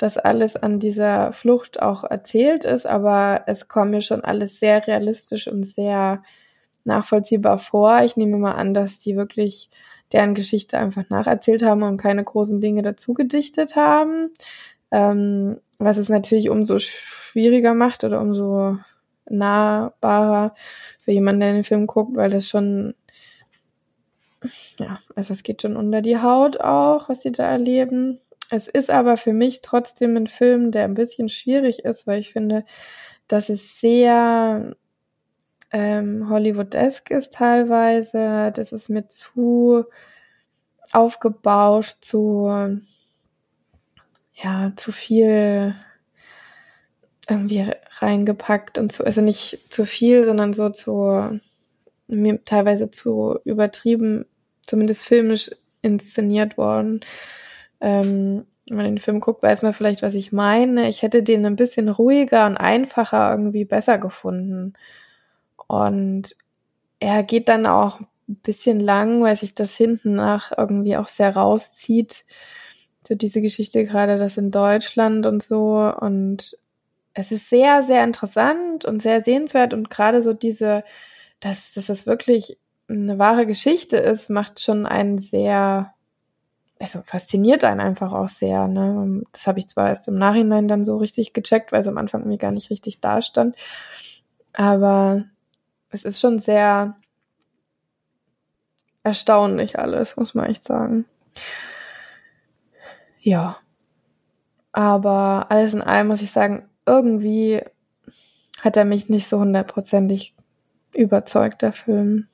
[0.02, 4.84] dass alles an dieser Flucht auch erzählt ist, aber es kommt mir schon alles sehr
[4.84, 6.24] realistisch und sehr
[6.82, 8.02] nachvollziehbar vor.
[8.02, 9.70] Ich nehme mal an, dass die wirklich
[10.12, 14.30] deren Geschichte einfach nacherzählt haben und keine großen Dinge dazu gedichtet haben.
[14.90, 18.78] Ähm, was es natürlich umso schwieriger macht oder umso
[19.30, 20.56] nahbarer
[21.04, 22.94] für jemanden, der den Film guckt, weil das schon,
[24.78, 28.20] ja, also es geht schon unter die Haut auch, was sie da erleben.
[28.50, 32.32] Es ist aber für mich trotzdem ein Film, der ein bisschen schwierig ist, weil ich
[32.32, 32.64] finde,
[33.28, 34.76] dass es sehr
[35.72, 38.52] ähm, Hollywood-esque ist teilweise.
[38.54, 39.84] Das ist mir zu
[40.92, 42.78] aufgebauscht, zu,
[44.34, 45.74] ja, zu viel
[47.28, 51.40] irgendwie reingepackt und zu, also nicht zu viel, sondern so zu,
[52.08, 54.26] mir teilweise zu übertrieben,
[54.66, 55.50] zumindest filmisch
[55.82, 57.00] inszeniert worden.
[57.80, 60.88] Ähm, wenn man den Film guckt, weiß man vielleicht, was ich meine.
[60.88, 64.74] Ich hätte den ein bisschen ruhiger und einfacher irgendwie besser gefunden.
[65.66, 66.36] Und
[67.00, 71.34] er geht dann auch ein bisschen lang, weil sich das hinten nach irgendwie auch sehr
[71.34, 72.24] rauszieht.
[73.06, 75.92] So diese Geschichte gerade das in Deutschland und so.
[76.00, 76.56] Und
[77.14, 80.84] es ist sehr, sehr interessant und sehr sehenswert und gerade so diese,
[81.40, 82.58] dass, dass das wirklich
[82.92, 85.94] eine wahre Geschichte ist, macht schon einen sehr,
[86.78, 88.68] also fasziniert einen einfach auch sehr.
[88.68, 89.22] Ne?
[89.32, 92.26] Das habe ich zwar erst im Nachhinein dann so richtig gecheckt, weil es am Anfang
[92.26, 93.56] mir gar nicht richtig dastand.
[94.52, 95.24] Aber
[95.90, 96.96] es ist schon sehr
[99.02, 101.06] erstaunlich alles, muss man echt sagen.
[103.20, 103.58] Ja.
[104.72, 107.62] Aber alles in allem muss ich sagen, irgendwie
[108.60, 110.34] hat er mich nicht so hundertprozentig
[110.94, 112.28] überzeugt, der Film.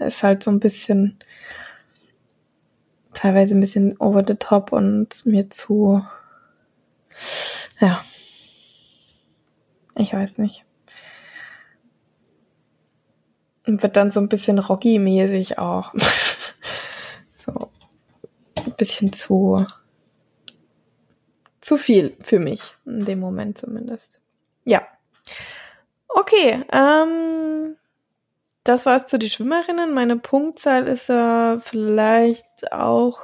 [0.00, 1.18] Ist halt so ein bisschen,
[3.14, 6.02] teilweise ein bisschen over the top und mir zu,
[7.80, 8.04] ja,
[9.94, 10.64] ich weiß nicht.
[13.66, 15.92] Und wird dann so ein bisschen Rocky-mäßig auch.
[17.44, 17.70] so,
[18.64, 19.64] ein bisschen zu,
[21.60, 24.18] zu viel für mich, in dem Moment zumindest.
[24.64, 24.86] Ja.
[26.08, 27.76] Okay, ähm,
[28.64, 29.94] das war's zu die Schwimmerinnen.
[29.94, 33.20] Meine Punktzahl ist äh, vielleicht auch,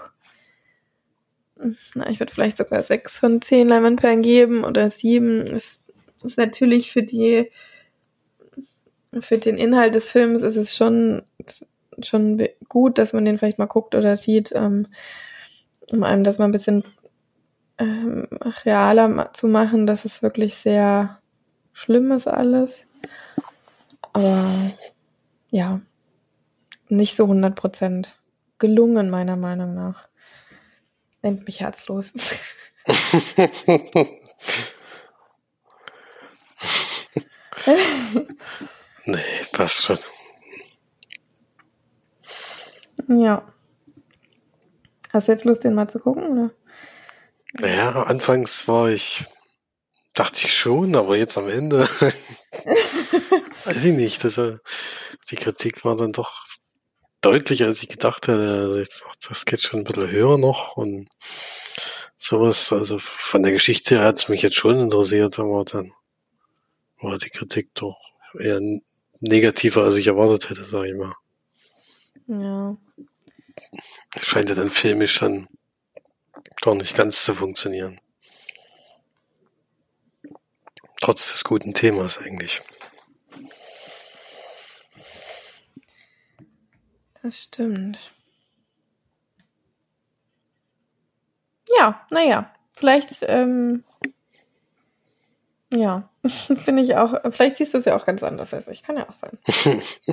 [1.94, 5.46] na, ich würde vielleicht sogar sechs von zehn Leimanperlen geben oder sieben.
[5.46, 5.82] Ist,
[6.24, 7.50] ist natürlich für die,
[9.20, 11.22] für den Inhalt des Films ist es schon,
[12.02, 14.86] schon gut, dass man den vielleicht mal guckt oder sieht, ähm,
[15.90, 16.84] um einem das mal ein bisschen
[17.78, 18.26] ähm,
[18.64, 21.18] realer zu machen, dass es wirklich sehr
[21.72, 22.78] schlimm ist alles.
[24.12, 24.72] Aber
[25.56, 25.80] ja,
[26.88, 28.08] nicht so 100%
[28.58, 30.06] gelungen, meiner Meinung nach.
[31.22, 32.12] Nennt mich herzlos.
[39.06, 39.18] nee,
[39.52, 39.98] passt schon.
[43.08, 43.50] Ja.
[45.10, 46.50] Hast du jetzt Lust, den mal zu gucken, oder?
[47.54, 49.24] Naja, anfangs war ich,
[50.16, 51.78] dachte ich schon, aber jetzt am Ende,
[53.64, 54.24] weiß ich nicht.
[54.24, 54.56] Also,
[55.30, 56.46] die Kritik war dann doch
[57.20, 58.48] deutlicher, als ich gedacht hätte.
[58.78, 58.82] Also
[59.28, 61.08] das geht schon ein bisschen höher noch und
[62.16, 62.72] sowas.
[62.72, 65.92] Also von der Geschichte hat es mich jetzt schon interessiert, aber dann
[67.00, 67.98] war die Kritik doch
[68.38, 68.60] eher
[69.20, 71.14] negativer, als ich erwartet hätte, sag ich mal.
[72.28, 72.76] Ja.
[74.20, 75.48] Scheint ja dann filmisch dann
[76.60, 78.00] gar nicht ganz zu funktionieren.
[81.00, 82.62] Trotz des guten Themas eigentlich.
[87.22, 88.12] Das stimmt.
[91.76, 93.84] Ja, naja, vielleicht, ähm,
[95.72, 96.08] ja,
[96.64, 99.08] finde ich auch, vielleicht siehst du es ja auch ganz anders als ich, kann ja
[99.08, 99.38] auch sein.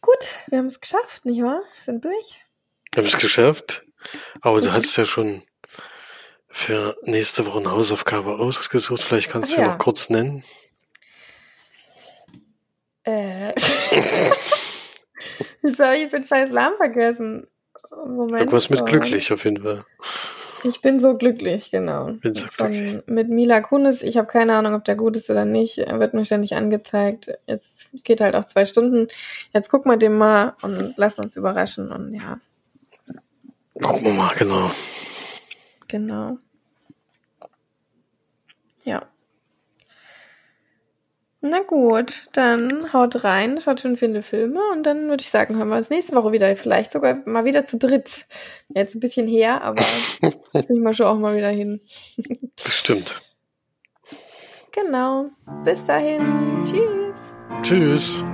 [0.00, 1.60] Gut, wir haben es geschafft, nicht wahr?
[1.60, 2.40] Wir sind durch.
[2.92, 3.82] Wir haben es geschafft.
[4.40, 5.42] Aber du hast ja schon
[6.50, 9.02] für nächste Woche eine Hausaufgabe ausgesucht.
[9.02, 9.68] Vielleicht kannst Ach, du ja.
[9.68, 10.42] noch kurz nennen.
[13.04, 13.54] Äh.
[15.62, 17.46] Wieso habe ich jetzt den scheiß Namen vergessen?
[17.90, 18.40] Moment.
[18.40, 19.84] Irgendwas mit glücklich auf jeden Fall.
[20.62, 22.12] Ich bin so glücklich, genau.
[22.20, 23.02] Bin so Von, glücklich.
[23.06, 24.02] Mit Mila Kunis.
[24.02, 25.78] Ich habe keine Ahnung, ob der gut ist oder nicht.
[25.78, 27.30] Er wird mir ständig angezeigt.
[27.46, 29.08] Jetzt geht halt auch zwei Stunden.
[29.54, 32.38] Jetzt gucken wir den mal und lassen uns überraschen und ja.
[33.80, 34.70] Gucken wir mal, genau.
[35.90, 36.38] Genau.
[38.84, 39.06] Ja.
[41.42, 45.68] Na gut, dann haut rein, schaut schon viele Filme und dann würde ich sagen, hören
[45.68, 46.54] wir uns nächste Woche wieder.
[46.54, 48.26] Vielleicht sogar mal wieder zu dritt.
[48.68, 49.82] Jetzt ein bisschen her, aber
[50.52, 51.80] ich mal schon auch mal wieder hin.
[52.62, 53.22] Bestimmt.
[54.72, 55.30] Genau.
[55.64, 56.62] Bis dahin.
[56.64, 57.16] Tschüss.
[57.62, 58.24] Tschüss.